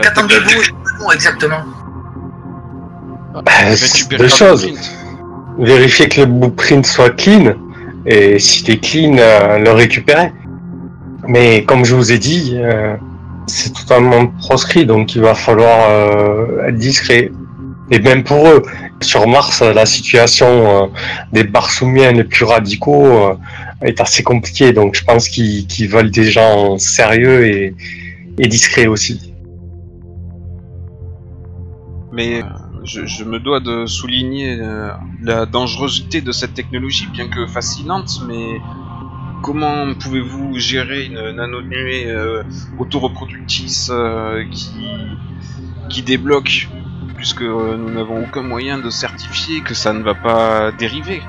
Qu'attendez-vous 0.02 0.50
exactement, 0.50 1.12
exactement 1.13 1.63
Bah, 3.34 3.52
Récupérer 3.65 4.24
deux 4.24 4.30
choses. 4.30 4.67
Vérifier 5.60 6.10
que 6.10 6.22
le 6.22 6.28
blueprint 6.28 6.86
soit 6.86 7.12
clean. 7.12 7.54
Et 8.06 8.39
s'il 8.39 8.69
est 8.72 8.80
clean, 8.80 9.17
euh, 9.17 9.60
le 9.60 9.72
récupérer. 9.72 10.32
Mais 11.28 11.63
comme 11.63 11.86
je 11.86 11.96
vous 11.96 12.12
ai 12.12 12.17
dit, 12.17 12.54
euh, 12.56 12.96
c'est 13.48 13.74
totalement 13.74 14.28
proscrit, 14.28 14.86
donc 14.86 15.15
il 15.15 15.22
va 15.22 15.36
falloir 15.36 15.89
euh, 15.89 16.67
être 16.67 16.78
discret. 16.78 17.32
Et 17.91 18.00
même 18.00 18.24
pour 18.24 18.48
eux, 18.48 18.63
sur 19.02 19.28
Mars, 19.28 19.62
la 19.62 19.86
situation 19.86 20.48
euh, 20.48 20.88
des 21.32 21.43
barsoumiens 21.43 22.13
les 22.13 22.24
plus 22.24 22.46
radicaux 22.46 23.06
euh, 23.06 23.36
est 23.82 24.00
assez 24.00 24.24
compliquée, 24.24 24.72
donc 24.72 24.96
je 24.96 25.04
pense 25.04 25.28
qu'ils 25.28 25.67
qu'ils 25.67 25.89
veulent 25.89 26.12
des 26.12 26.32
gens 26.32 26.78
sérieux 26.78 27.46
et, 27.46 27.76
et 28.38 28.48
discrets 28.48 28.88
aussi. 28.88 29.34
Mais 32.13 32.41
euh, 32.41 32.46
je, 32.84 33.24
me 33.24 33.39
dois 33.39 33.60
de 33.60 33.86
souligner 33.86 34.58
euh, 34.60 34.91
la 35.22 35.46
dangerosité 35.46 36.22
de 36.22 36.32
cette 36.32 36.54
technologie, 36.54 37.08
bien 37.12 37.28
que 37.28 37.48
fascinante, 37.48 38.22
mais 38.28 38.62
comment 39.41 39.93
pouvez-vous 39.96 40.58
gérer 40.60 41.06
une 41.06 41.32
nano-nuée 41.32 42.06
euh, 42.08 42.43
autoreproductrice 42.80 43.89
euh, 43.91 44.43
qui 45.89 46.02
débloque, 46.04 46.69
puisque 47.23 47.41
euh, 47.41 47.77
nous 47.77 47.89
n'avons 47.89 48.21
aucun 48.21 48.41
moyen 48.41 48.79
de 48.79 48.89
certifier 48.89 49.62
que 49.62 49.73
ça 49.73 49.93
ne 49.93 50.03
va 50.03 50.13
pas 50.13 50.73
dériver 50.77 51.21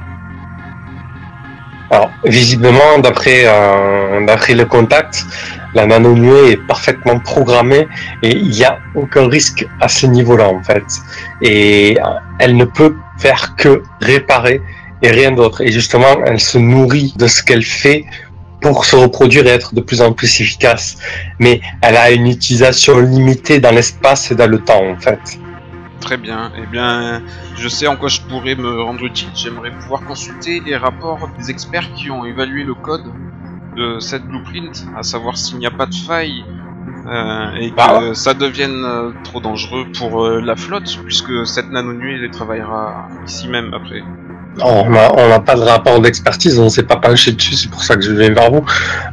Alors, 1.88 2.10
visiblement, 2.24 2.98
d'après 2.98 3.44
euh, 3.46 4.18
le 4.18 4.64
contact, 4.64 5.24
la 5.72 5.86
nano-nuée 5.86 6.50
est 6.50 6.66
parfaitement 6.66 7.20
programmée 7.20 7.86
et 8.24 8.30
il 8.30 8.48
n'y 8.48 8.64
a 8.64 8.80
aucun 8.96 9.28
risque 9.28 9.68
à 9.80 9.86
ce 9.86 10.06
niveau-là, 10.06 10.48
en 10.48 10.60
fait. 10.64 10.82
Et 11.42 11.96
euh, 11.96 12.08
elle 12.40 12.56
ne 12.56 12.64
peut 12.64 12.96
faire 13.16 13.54
que 13.54 13.80
réparer 14.00 14.60
et 15.00 15.12
rien 15.12 15.30
d'autre. 15.30 15.60
Et 15.60 15.70
justement, 15.70 16.16
elle 16.26 16.40
se 16.40 16.58
nourrit 16.58 17.14
de 17.16 17.28
ce 17.28 17.40
qu'elle 17.40 17.62
fait 17.62 18.04
pour 18.60 18.84
se 18.84 18.96
reproduire 18.96 19.46
et 19.46 19.50
être 19.50 19.76
de 19.76 19.80
plus 19.80 20.02
en 20.02 20.12
plus 20.12 20.40
efficace. 20.40 20.96
Mais 21.38 21.60
elle 21.82 21.96
a 21.96 22.10
une 22.10 22.26
utilisation 22.26 22.98
limitée 22.98 23.60
dans 23.60 23.70
l'espace 23.70 24.32
et 24.32 24.34
dans 24.34 24.50
le 24.50 24.58
temps, 24.58 24.84
en 24.84 24.98
fait. 24.98 25.38
Très 26.04 26.18
bien. 26.18 26.52
Eh 26.58 26.66
bien, 26.66 27.22
je 27.56 27.66
sais 27.66 27.86
en 27.86 27.96
quoi 27.96 28.10
je 28.10 28.20
pourrais 28.20 28.54
me 28.56 28.82
rendre 28.82 29.02
utile. 29.04 29.28
J'aimerais 29.34 29.70
pouvoir 29.70 30.04
consulter 30.04 30.60
les 30.60 30.76
rapports 30.76 31.30
des 31.38 31.50
experts 31.50 31.92
qui 31.94 32.10
ont 32.10 32.26
évalué 32.26 32.62
le 32.62 32.74
code 32.74 33.04
de 33.74 33.98
cette 34.00 34.24
blueprint, 34.26 34.86
à 34.96 35.02
savoir 35.02 35.38
s'il 35.38 35.58
n'y 35.58 35.66
a 35.66 35.70
pas 35.70 35.86
de 35.86 35.94
faille 35.94 36.44
euh, 37.06 37.54
et 37.58 37.70
que 37.70 37.76
Bah. 37.76 38.00
ça 38.14 38.34
devienne 38.34 38.84
euh, 38.84 39.10
trop 39.24 39.40
dangereux 39.40 39.86
pour 39.98 40.24
euh, 40.24 40.40
la 40.42 40.56
flotte, 40.56 40.98
puisque 41.06 41.46
cette 41.46 41.70
nano-nuée 41.70 42.18
les 42.18 42.30
travaillera 42.30 43.08
ici 43.26 43.48
même 43.48 43.72
après. 43.72 44.02
On 44.60 44.88
n'a 44.90 45.12
on 45.16 45.28
n'a 45.28 45.40
pas 45.40 45.56
de 45.56 45.62
rapport 45.62 46.00
d'expertise, 46.00 46.58
on 46.58 46.64
ne 46.64 46.68
s'est 46.68 46.84
pas 46.84 46.96
penché 46.96 47.32
dessus, 47.32 47.54
c'est 47.54 47.70
pour 47.70 47.82
ça 47.82 47.96
que 47.96 48.02
je 48.02 48.12
viens 48.12 48.30
vers 48.32 48.50
vous. 48.52 48.64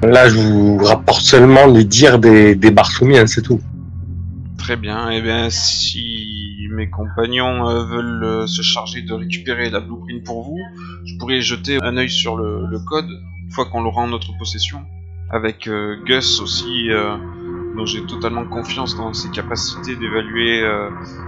Là, 0.03 0.29
je 0.29 0.35
vous 0.35 0.77
rapporte 0.77 1.21
seulement 1.21 1.65
les 1.65 1.83
dires 1.83 2.19
des, 2.19 2.53
des 2.53 2.69
Barthomiens, 2.69 3.25
c'est 3.27 3.41
tout. 3.41 3.59
Très 4.71 4.79
bien. 4.79 5.09
Eh 5.11 5.21
bien, 5.21 5.49
si 5.49 6.65
mes 6.71 6.89
compagnons 6.89 7.67
euh, 7.67 7.83
veulent 7.83 8.23
euh, 8.23 8.47
se 8.47 8.61
charger 8.61 9.01
de 9.01 9.11
récupérer 9.11 9.69
la 9.69 9.81
blueprint 9.81 10.23
pour 10.23 10.43
vous, 10.43 10.61
je 11.03 11.17
pourrais 11.19 11.41
jeter 11.41 11.79
un 11.81 11.97
œil 11.97 12.09
sur 12.09 12.37
le, 12.37 12.79
code 12.87 13.09
une 13.43 13.51
fois 13.51 13.65
qu'on 13.65 13.81
l'aura 13.81 14.03
en 14.03 14.07
notre 14.07 14.31
possession. 14.37 14.85
Avec 15.29 15.67
euh, 15.67 15.97
Gus 16.05 16.39
aussi, 16.39 16.87
dont 17.75 17.85
j'ai 17.85 18.05
totalement 18.05 18.45
confiance 18.45 18.95
dans 18.95 19.13
ses 19.13 19.29
capacités 19.31 19.97
d'évaluer 19.97 20.63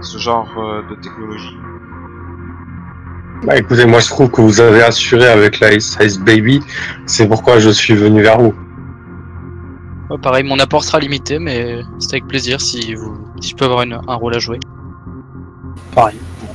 ce 0.00 0.16
genre 0.16 0.48
de 0.88 0.94
technologie. 0.94 1.58
Bah 3.42 3.58
écoutez, 3.58 3.84
moi 3.84 4.00
je 4.00 4.08
trouve 4.08 4.30
que 4.30 4.40
vous 4.40 4.62
avez 4.62 4.82
assuré 4.82 5.26
avec 5.26 5.60
la 5.60 5.74
Ice 5.74 6.18
Baby, 6.18 6.60
c'est 7.04 7.28
pourquoi 7.28 7.58
je 7.58 7.68
suis 7.68 7.92
venu 7.92 8.22
vers 8.22 8.38
vous. 8.38 8.54
Ouais, 10.14 10.20
pareil, 10.20 10.44
mon 10.44 10.58
apport 10.60 10.84
sera 10.84 11.00
limité, 11.00 11.40
mais 11.40 11.80
c'est 11.98 12.12
avec 12.12 12.28
plaisir 12.28 12.60
si, 12.60 12.94
vous, 12.94 13.18
si 13.40 13.50
je 13.50 13.56
peux 13.56 13.64
avoir 13.64 13.82
une- 13.82 13.98
un 14.06 14.14
rôle 14.14 14.34
à 14.36 14.38
jouer. 14.38 14.60
Pareil. 15.92 16.16
Bon. 16.40 16.52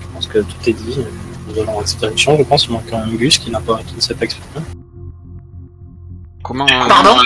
Je 0.00 0.06
pense 0.14 0.26
que 0.28 0.38
tout 0.38 0.56
est 0.66 0.72
dit. 0.72 0.98
Nous 1.48 1.60
allons 1.60 1.74
dans 1.80 1.86
cette 1.86 1.98
direction, 1.98 2.38
je 2.38 2.42
pense. 2.44 2.64
Il 2.66 2.72
manque 2.72 2.90
un 2.92 3.06
Gus 3.08 3.36
qui, 3.38 3.50
n'a 3.50 3.60
pas, 3.60 3.80
qui 3.86 3.94
ne 3.96 4.00
s'est 4.00 4.14
pas 4.14 4.24
exprimé. 4.24 4.64
Comment 6.42 6.64
euh, 6.64 6.88
Pardon 6.88 7.16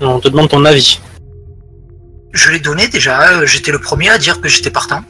On 0.00 0.20
te 0.20 0.28
demande 0.28 0.48
ton 0.48 0.64
avis. 0.64 1.00
Je 2.32 2.50
l'ai 2.50 2.60
donné 2.60 2.86
déjà, 2.88 3.38
euh, 3.40 3.46
j'étais 3.46 3.72
le 3.72 3.78
premier 3.80 4.08
à 4.10 4.18
dire 4.18 4.40
que 4.40 4.48
j'étais 4.48 4.70
partant. 4.70 5.00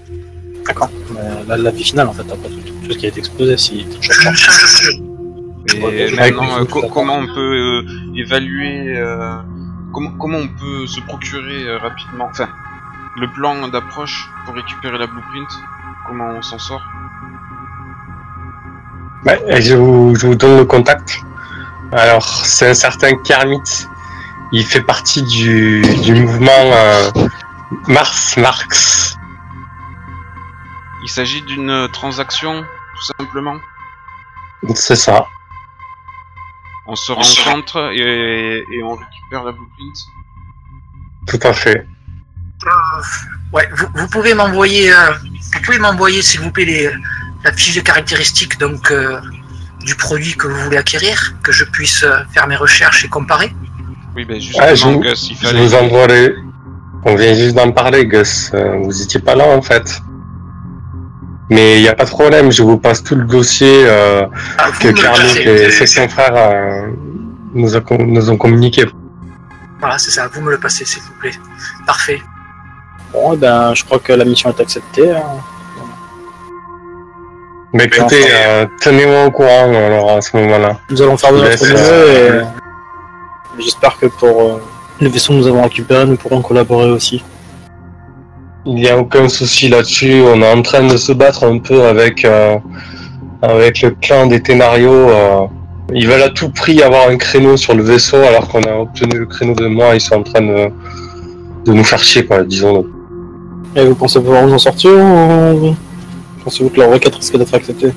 D'accord. 0.66 0.88
Mais 1.12 1.44
là, 1.46 1.57
l'avis 1.59 1.85
final, 1.85 2.09
en 2.09 2.12
fait, 2.14 2.22
après 2.22 2.48
tout, 2.48 2.87
tout 2.87 2.92
ce 2.92 2.96
qui 2.98 3.04
a 3.07 3.09
été 3.11 3.18
exposé, 3.18 3.57
si 3.59 3.87
je- 4.00 4.11
je- 4.12 4.90
Et 5.72 6.14
maintenant, 6.14 6.59
euh, 6.61 6.64
co- 6.64 6.88
comment 6.88 7.16
on 7.16 7.27
peut 7.27 7.40
euh, 7.40 7.83
évaluer, 8.14 8.96
euh, 8.96 9.37
comment, 9.92 10.11
comment 10.12 10.38
on 10.38 10.48
peut 10.48 10.87
se 10.87 11.00
procurer 11.00 11.64
euh, 11.64 11.79
rapidement, 11.79 12.27
enfin, 12.31 12.48
le 13.16 13.31
plan 13.33 13.68
d'approche 13.68 14.29
pour 14.44 14.55
récupérer 14.55 14.98
la 14.98 15.07
blueprint, 15.07 15.48
comment 16.07 16.29
on 16.37 16.42
s'en 16.42 16.59
sort? 16.59 16.83
Ouais, 19.24 19.62
je 19.62 19.74
vous, 19.74 20.14
je 20.14 20.27
vous 20.27 20.35
donne 20.35 20.59
le 20.59 20.64
contact. 20.66 21.20
Alors, 21.92 22.27
c'est 22.44 22.68
un 22.68 22.74
certain 22.74 23.16
Kermit. 23.24 23.87
Il 24.53 24.64
fait 24.66 24.83
partie 24.83 25.22
du, 25.22 25.81
du 26.03 26.14
mouvement 26.14 26.50
euh, 26.53 27.11
Mars 27.88 28.37
Marx. 28.37 29.16
Il 31.03 31.09
s'agit 31.09 31.42
d'une 31.42 31.88
transaction, 31.92 32.62
tout 32.62 33.05
simplement? 33.18 33.57
C'est 34.74 34.96
ça. 34.96 35.27
On 36.86 36.94
se 36.96 37.12
rencontre 37.12 37.92
et, 37.94 38.58
et 38.58 38.82
on 38.82 38.90
récupère 38.94 39.44
la 39.44 39.52
blueprint. 39.52 39.96
Tout 41.26 41.40
à 41.42 41.52
fait. 41.52 41.86
Ouais, 43.52 43.68
vous, 43.74 43.86
vous 43.94 44.08
pouvez 44.08 44.34
m'envoyer, 44.34 44.92
euh, 44.92 45.12
vous 45.54 45.60
pouvez 45.64 45.78
m'envoyer 45.78 46.22
s'il 46.22 46.40
vous 46.40 46.50
plaît 46.50 46.64
les, 46.64 46.90
la 47.44 47.52
fiche 47.52 47.74
de 47.74 47.80
caractéristiques 47.80 48.58
donc 48.58 48.90
euh, 48.90 49.20
du 49.80 49.94
produit 49.94 50.34
que 50.36 50.46
vous 50.46 50.58
voulez 50.64 50.76
acquérir, 50.78 51.34
que 51.42 51.52
je 51.52 51.64
puisse 51.64 52.02
euh, 52.02 52.18
faire 52.32 52.46
mes 52.46 52.56
recherches 52.56 53.04
et 53.04 53.08
comparer. 53.08 53.54
Oui, 54.16 54.24
ben 54.24 54.40
justement, 54.40 54.66
Ah, 54.68 54.74
je 54.74 54.84
vous- 54.86 55.00
Gus, 55.00 55.30
il 55.30 55.36
Je 55.36 55.46
fallait. 55.46 55.60
vous 55.66 55.74
envoie 55.74 56.06
les... 56.06 56.34
On 57.06 57.16
vient 57.16 57.34
juste 57.34 57.54
d'en 57.54 57.70
parler, 57.70 58.06
Gus. 58.06 58.50
Euh, 58.54 58.78
Vous 58.82 59.02
étiez 59.02 59.20
pas 59.20 59.34
là, 59.34 59.46
en 59.46 59.60
fait. 59.60 60.00
Mais 61.50 61.76
il 61.76 61.83
n'y 61.83 61.88
a 61.88 61.94
pas 61.94 62.04
de 62.04 62.11
problème, 62.11 62.50
je 62.50 62.62
vous 62.62 62.78
passe 62.78 63.02
tout 63.02 63.14
le 63.16 63.24
dossier 63.24 63.85
euh, 63.87 64.24
Ah, 64.59 64.70
que 64.80 64.88
passez. 64.88 65.40
et 65.42 65.70
ses 65.70 66.00
confrères 66.00 66.35
euh, 66.35 66.87
nous, 67.52 67.76
a- 67.76 67.83
nous 67.98 68.30
ont 68.30 68.37
communiqué. 68.38 68.85
Voilà, 69.80 69.98
c'est 69.98 70.11
ça. 70.11 70.28
Vous 70.33 70.40
me 70.40 70.50
le 70.52 70.59
passez 70.59 70.85
s'il 70.87 71.02
vous 71.02 71.12
plaît. 71.20 71.35
Parfait. 71.87 72.22
Bon, 73.12 73.35
eh 73.35 73.37
ben, 73.37 73.74
je 73.74 73.85
crois 73.85 73.98
que 73.98 74.12
la 74.14 74.24
mission 74.24 74.50
est 74.50 74.61
acceptée. 74.61 75.11
hein. 75.12 75.22
Mais 77.72 77.85
écoutez, 77.85 78.24
euh, 78.30 78.66
tenez-moi 78.80 79.24
au 79.26 79.30
courant 79.33 79.68
alors 79.74 80.12
à 80.16 80.20
ce 80.20 80.37
moment-là. 80.37 80.78
Nous 80.90 81.02
allons 81.02 81.16
faire 81.16 81.33
de 81.33 81.38
notre 81.38 81.66
mieux 81.66 81.74
euh, 81.76 82.42
et 83.59 83.62
j'espère 83.62 83.98
que 83.98 84.07
pour 84.07 84.42
euh, 84.42 84.62
le 85.00 85.09
vaisseau 85.09 85.33
que 85.33 85.38
nous 85.38 85.46
avons 85.48 85.62
récupéré, 85.62 86.07
nous 86.07 86.16
pourrons 86.16 86.40
collaborer 86.40 86.90
aussi. 86.90 87.22
Il 88.66 88.74
n'y 88.77 88.88
a 88.88 88.96
aucun 88.98 89.29
souci 89.29 89.68
là-dessus. 89.68 90.22
On 90.27 90.40
est 90.40 90.53
en 90.53 90.62
train 90.62 90.87
de 90.87 90.96
se 90.96 91.12
battre 91.12 91.44
un 91.44 91.59
peu 91.59 91.85
avec 91.85 92.24
euh, 92.24 92.57
avec 93.42 93.83
le 93.83 93.90
clan 93.90 94.27
des 94.27 94.40
Ténarios. 94.40 95.11
euh. 95.11 95.46
Ils 95.92 96.09
veulent 96.09 96.22
à 96.22 96.31
tout 96.31 96.48
prix 96.50 96.83
avoir 96.83 97.09
un 97.11 97.18
créneau 97.18 97.59
sur 97.59 97.74
le 97.74 97.83
vaisseau 97.83 98.16
alors 98.16 98.48
qu'on 98.48 98.62
a 98.62 98.74
obtenu 98.74 99.18
le 99.18 99.27
créneau 99.27 99.55
de 99.55 99.66
moi. 99.66 99.94
Ils 99.94 100.00
sont 100.00 100.14
en 100.16 100.22
train 100.22 100.40
de, 100.40 100.70
de 101.66 101.72
nous 101.72 101.85
faire 101.85 102.03
chier, 102.03 102.24
quoi, 102.24 102.42
disons-le. 102.42 102.90
Et 103.77 103.85
vous 103.85 103.94
pensez 103.94 104.18
pouvoir 104.18 104.46
vous 104.46 104.55
en 104.55 104.59
sortir 104.59 104.92
ou 104.92 105.74
pensez-vous 106.42 106.70
que 106.70 106.81
leur 106.81 106.90
requête 106.90 107.14
risque 107.14 107.37
d'être 107.37 107.55
acceptée? 107.55 107.92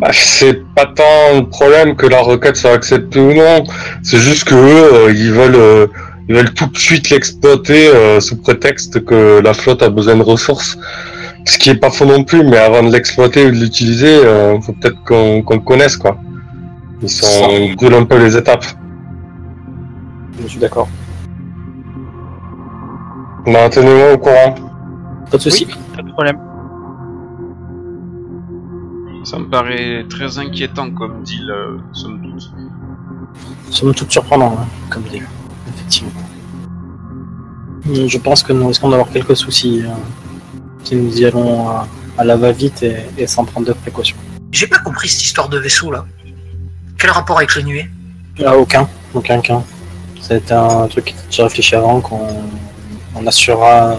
Bah, 0.00 0.10
c'est 0.12 0.64
pas 0.74 0.86
tant 0.86 1.36
le 1.38 1.48
problème 1.48 1.94
que 1.94 2.06
la 2.06 2.20
requête 2.22 2.56
soit 2.56 2.72
acceptée 2.72 3.20
ou 3.20 3.32
non. 3.34 3.64
C'est 4.02 4.18
juste 4.18 4.44
que 4.44 4.54
eux, 4.54 5.12
ils 5.14 5.32
veulent, 5.32 5.54
euh, 5.56 5.86
ils 6.28 6.34
veulent 6.34 6.52
tout 6.52 6.66
de 6.66 6.76
suite 6.76 7.08
l'exploiter 7.08 7.88
euh, 7.88 8.20
sous 8.20 8.36
prétexte 8.36 9.04
que 9.04 9.40
la 9.40 9.54
flotte 9.54 9.82
a 9.82 9.88
besoin 9.88 10.16
de 10.16 10.22
ressources. 10.22 10.78
Ce 11.46 11.56
qui 11.58 11.70
est 11.70 11.76
pas 11.76 11.90
faux 11.90 12.04
non 12.04 12.24
plus, 12.24 12.44
mais 12.44 12.58
avant 12.58 12.82
de 12.82 12.92
l'exploiter 12.92 13.46
ou 13.46 13.50
de 13.50 13.56
l'utiliser, 13.56 14.24
euh, 14.24 14.60
faut 14.60 14.74
peut-être 14.74 15.02
qu'on 15.04 15.42
le 15.50 15.60
connaisse, 15.60 15.96
quoi. 15.96 16.18
Ils 17.00 17.08
sont, 17.08 17.48
ils 17.50 17.74
brûlent 17.76 17.94
un 17.94 18.04
peu 18.04 18.18
les 18.18 18.36
étapes. 18.36 18.66
Je 20.42 20.46
suis 20.46 20.58
d'accord. 20.58 20.88
Bah, 23.46 23.70
tenez-moi 23.70 24.12
au 24.12 24.18
courant. 24.18 24.54
Pas 25.30 25.38
de 25.38 25.42
soucis. 25.42 25.66
Pas 25.96 26.02
de 26.02 26.10
problème. 26.10 26.38
Ça 29.24 29.38
me 29.38 29.48
paraît 29.48 30.04
très 30.10 30.38
inquiétant 30.38 30.90
comme 30.90 31.22
deal, 31.22 31.50
euh, 31.50 31.78
somme 31.92 32.20
toute. 32.22 32.50
Somme 33.70 33.94
toute 33.94 34.10
surprenant, 34.10 34.56
hein, 34.60 34.66
comme 34.90 35.04
dit. 35.04 35.22
Effectivement. 35.88 36.12
Mais 37.86 38.08
Je 38.08 38.18
pense 38.18 38.42
que 38.42 38.52
nous 38.52 38.68
risquons 38.68 38.90
d'avoir 38.90 39.10
quelques 39.10 39.36
soucis 39.36 39.80
euh, 39.82 39.88
si 40.84 40.94
nous 40.96 41.16
y 41.18 41.24
allons 41.24 41.68
à, 41.68 41.88
à 42.18 42.24
la 42.24 42.36
va-vite 42.36 42.82
et, 42.82 42.96
et 43.16 43.26
sans 43.26 43.44
prendre 43.44 43.66
de 43.66 43.72
précautions. 43.72 44.16
J'ai 44.52 44.66
pas 44.66 44.78
compris 44.78 45.08
cette 45.08 45.22
histoire 45.24 45.48
de 45.48 45.58
vaisseau 45.58 45.90
là. 45.90 46.04
Quel 46.98 47.10
rapport 47.10 47.38
avec 47.38 47.54
les 47.56 47.62
nuées 47.62 47.90
Ah, 48.44 48.56
aucun, 48.56 48.86
aucun 49.14 49.40
qu'un. 49.40 49.62
C'est 50.20 50.52
un 50.52 50.86
truc 50.88 51.06
que 51.06 51.12
j'ai 51.30 51.42
réfléchi 51.42 51.74
avant 51.74 52.00
qu'on 52.02 52.28
on 53.14 53.26
assurera 53.26 53.96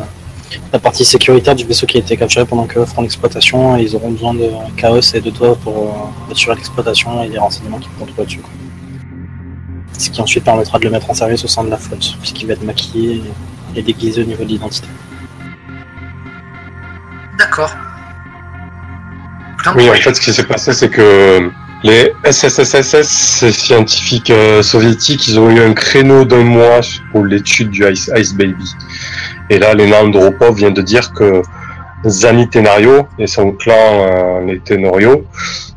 la 0.72 0.80
partie 0.80 1.06
sécuritaire 1.06 1.56
du 1.56 1.66
vaisseau 1.66 1.88
qui 1.88 1.98
a 1.98 2.02
été 2.02 2.16
capturé 2.18 2.46
pendant 2.46 2.68
que 2.68 2.86
feront 2.86 3.02
l'exploitation 3.02 3.78
et 3.78 3.84
ils 3.84 3.96
auront 3.96 4.12
besoin 4.12 4.34
de 4.36 4.48
Chaos 4.78 5.02
et 5.16 5.22
de 5.22 5.32
toi 5.32 5.56
pour 5.56 5.76
euh, 5.78 6.32
assurer 6.32 6.56
l'exploitation 6.56 7.24
et 7.24 7.30
les 7.30 7.40
renseignements 7.40 7.80
qu'ils 7.80 7.90
pourront 7.92 8.06
trouver 8.12 8.26
dessus. 8.26 8.40
quoi. 8.40 8.52
Ce 10.00 10.10
qui 10.10 10.22
ensuite 10.22 10.46
permettra 10.46 10.80
de 10.80 10.86
le 10.86 10.92
mettre 10.92 11.10
en 11.10 11.14
service 11.14 11.44
au 11.44 11.48
sein 11.48 11.64
de 11.64 11.70
la 11.70 11.78
flotte, 11.78 12.16
puisqu'il 12.22 12.48
va 12.48 12.54
être 12.54 12.64
maquillé 12.64 13.22
et 13.76 13.82
déguisé 13.82 14.22
au 14.22 14.26
niveau 14.26 14.44
de 14.44 14.50
l'identité. 14.50 14.88
D'accord. 17.38 17.76
Oui, 19.76 19.90
en 19.90 19.94
fait, 19.94 20.16
ce 20.16 20.22
qui 20.22 20.32
s'est 20.32 20.46
passé, 20.46 20.72
c'est 20.72 20.90
que 20.90 21.52
les 21.84 22.14
SSSSS, 22.24 23.08
ces 23.08 23.52
scientifiques 23.52 24.30
euh, 24.30 24.62
soviétiques, 24.62 25.28
ils 25.28 25.40
ont 25.40 25.50
eu 25.50 25.60
un 25.60 25.74
créneau 25.74 26.24
d'un 26.24 26.44
mois 26.44 26.80
pour 27.12 27.26
l'étude 27.26 27.70
du 27.70 27.86
Ice, 27.92 28.10
Ice 28.18 28.34
Baby. 28.34 28.74
Et 29.50 29.60
là, 29.60 29.74
Lena 29.74 30.02
Andropov 30.02 30.56
vient 30.56 30.72
de 30.72 30.82
dire 30.82 31.12
que 31.12 31.42
Zani 32.06 32.50
Tenario 32.50 33.08
et 33.18 33.28
son 33.28 33.52
clan, 33.52 33.74
euh, 33.76 34.46
les 34.46 34.60
Tenorio, 34.60 35.26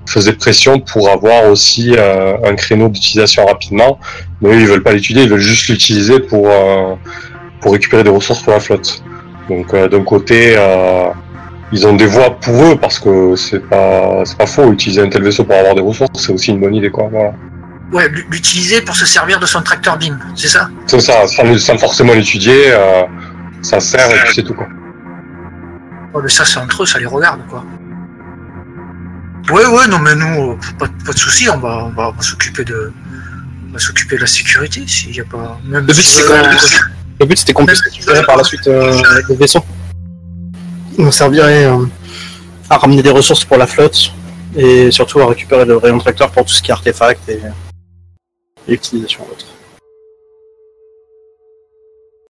faisaient 0.06 0.34
pression 0.34 0.78
pour 0.80 1.08
avoir 1.10 1.46
aussi 1.46 1.94
euh, 1.96 2.36
un 2.44 2.54
créneau 2.54 2.88
d'utilisation 2.88 3.44
rapidement. 3.46 3.98
Mais 4.40 4.50
eux, 4.50 4.60
ils 4.60 4.66
veulent 4.66 4.82
pas 4.82 4.92
l'étudier, 4.92 5.22
ils 5.24 5.30
veulent 5.30 5.40
juste 5.40 5.68
l'utiliser 5.68 6.20
pour, 6.20 6.48
euh, 6.50 6.94
pour 7.60 7.72
récupérer 7.72 8.04
des 8.04 8.10
ressources 8.10 8.42
pour 8.42 8.52
la 8.52 8.60
flotte. 8.60 9.02
Donc, 9.48 9.74
euh, 9.74 9.88
d'un 9.88 10.04
côté, 10.04 10.54
euh, 10.56 11.08
ils 11.72 11.86
ont 11.86 11.94
des 11.94 12.06
voies 12.06 12.38
pour 12.38 12.54
eux 12.64 12.76
parce 12.76 12.98
que 12.98 13.34
c'est 13.34 13.66
pas 13.66 14.22
c'est 14.24 14.36
pas 14.36 14.46
faux 14.46 14.70
utiliser 14.72 15.00
un 15.00 15.08
tel 15.08 15.22
vaisseau 15.22 15.44
pour 15.44 15.56
avoir 15.56 15.74
des 15.74 15.80
ressources 15.80 16.10
c'est 16.14 16.32
aussi 16.32 16.50
une 16.50 16.60
bonne 16.60 16.74
idée 16.74 16.90
quoi 16.90 17.08
voilà 17.10 17.32
ouais, 17.92 18.08
l'utiliser 18.30 18.82
pour 18.82 18.94
se 18.94 19.06
servir 19.06 19.40
de 19.40 19.46
son 19.46 19.62
tracteur 19.62 19.96
BIM, 19.96 20.18
c'est 20.36 20.48
ça? 20.48 20.68
C'est 20.86 21.00
ça 21.00 21.26
sans, 21.26 21.58
sans 21.58 21.78
forcément 21.78 22.12
l'étudier 22.12 22.64
euh, 22.68 23.04
ça 23.62 23.80
sert 23.80 24.10
et 24.10 24.18
puis 24.24 24.34
c'est 24.34 24.42
tout 24.42 24.54
quoi 24.54 24.68
Ouais, 26.14 26.22
mais 26.22 26.28
ça 26.28 26.44
c'est 26.44 26.58
entre 26.58 26.82
eux, 26.82 26.86
ça 26.86 26.98
les 26.98 27.06
regarde 27.06 27.40
quoi. 27.48 27.64
Ouais, 29.50 29.66
ouais, 29.66 29.86
non 29.88 29.98
mais 29.98 30.14
nous, 30.14 30.52
euh, 30.52 30.56
pas, 30.78 30.86
pas 31.04 31.12
de 31.12 31.18
soucis, 31.18 31.48
on 31.50 31.58
va, 31.58 31.84
on 31.86 31.90
va, 31.90 32.08
on 32.08 32.12
va 32.12 32.22
s'occuper 32.22 32.64
de, 32.64 32.92
on 33.68 33.72
va 33.72 33.78
s'occuper 33.78 34.16
de 34.16 34.20
la 34.20 34.26
sécurité 34.26 34.86
s'il 34.86 35.14
y 35.16 35.20
a 35.20 35.24
pas. 35.24 35.58
Même 35.64 35.80
Le 35.86 35.92
but, 35.92 36.02
si- 36.02 36.16
c'est 36.20 36.26
quand 36.26 36.34
même- 36.34 36.56
Le 37.20 37.26
but 37.26 37.38
c'était 37.38 37.52
qu'on 37.52 37.66
puisse 37.66 37.80
récupérer 37.80 38.22
par 38.24 38.36
la 38.36 38.44
suite 38.44 38.66
euh, 38.68 39.00
le 39.28 39.34
vaisseau. 39.34 39.64
On 40.98 41.10
servirait 41.10 41.64
euh, 41.64 41.84
à 42.70 42.76
ramener 42.78 43.02
des 43.02 43.10
ressources 43.10 43.44
pour 43.44 43.56
la 43.56 43.66
flotte 43.66 44.12
Et 44.54 44.90
surtout 44.90 45.18
à 45.20 45.26
récupérer 45.26 45.64
le 45.64 45.78
rayon 45.78 45.98
tracteur 45.98 46.30
pour 46.30 46.44
tout 46.44 46.52
ce 46.52 46.62
qui 46.62 46.70
est 46.70 46.74
artefact 46.74 47.26
et, 47.30 47.40
et 48.68 48.74
utilisation 48.74 49.22
autre. 49.30 49.46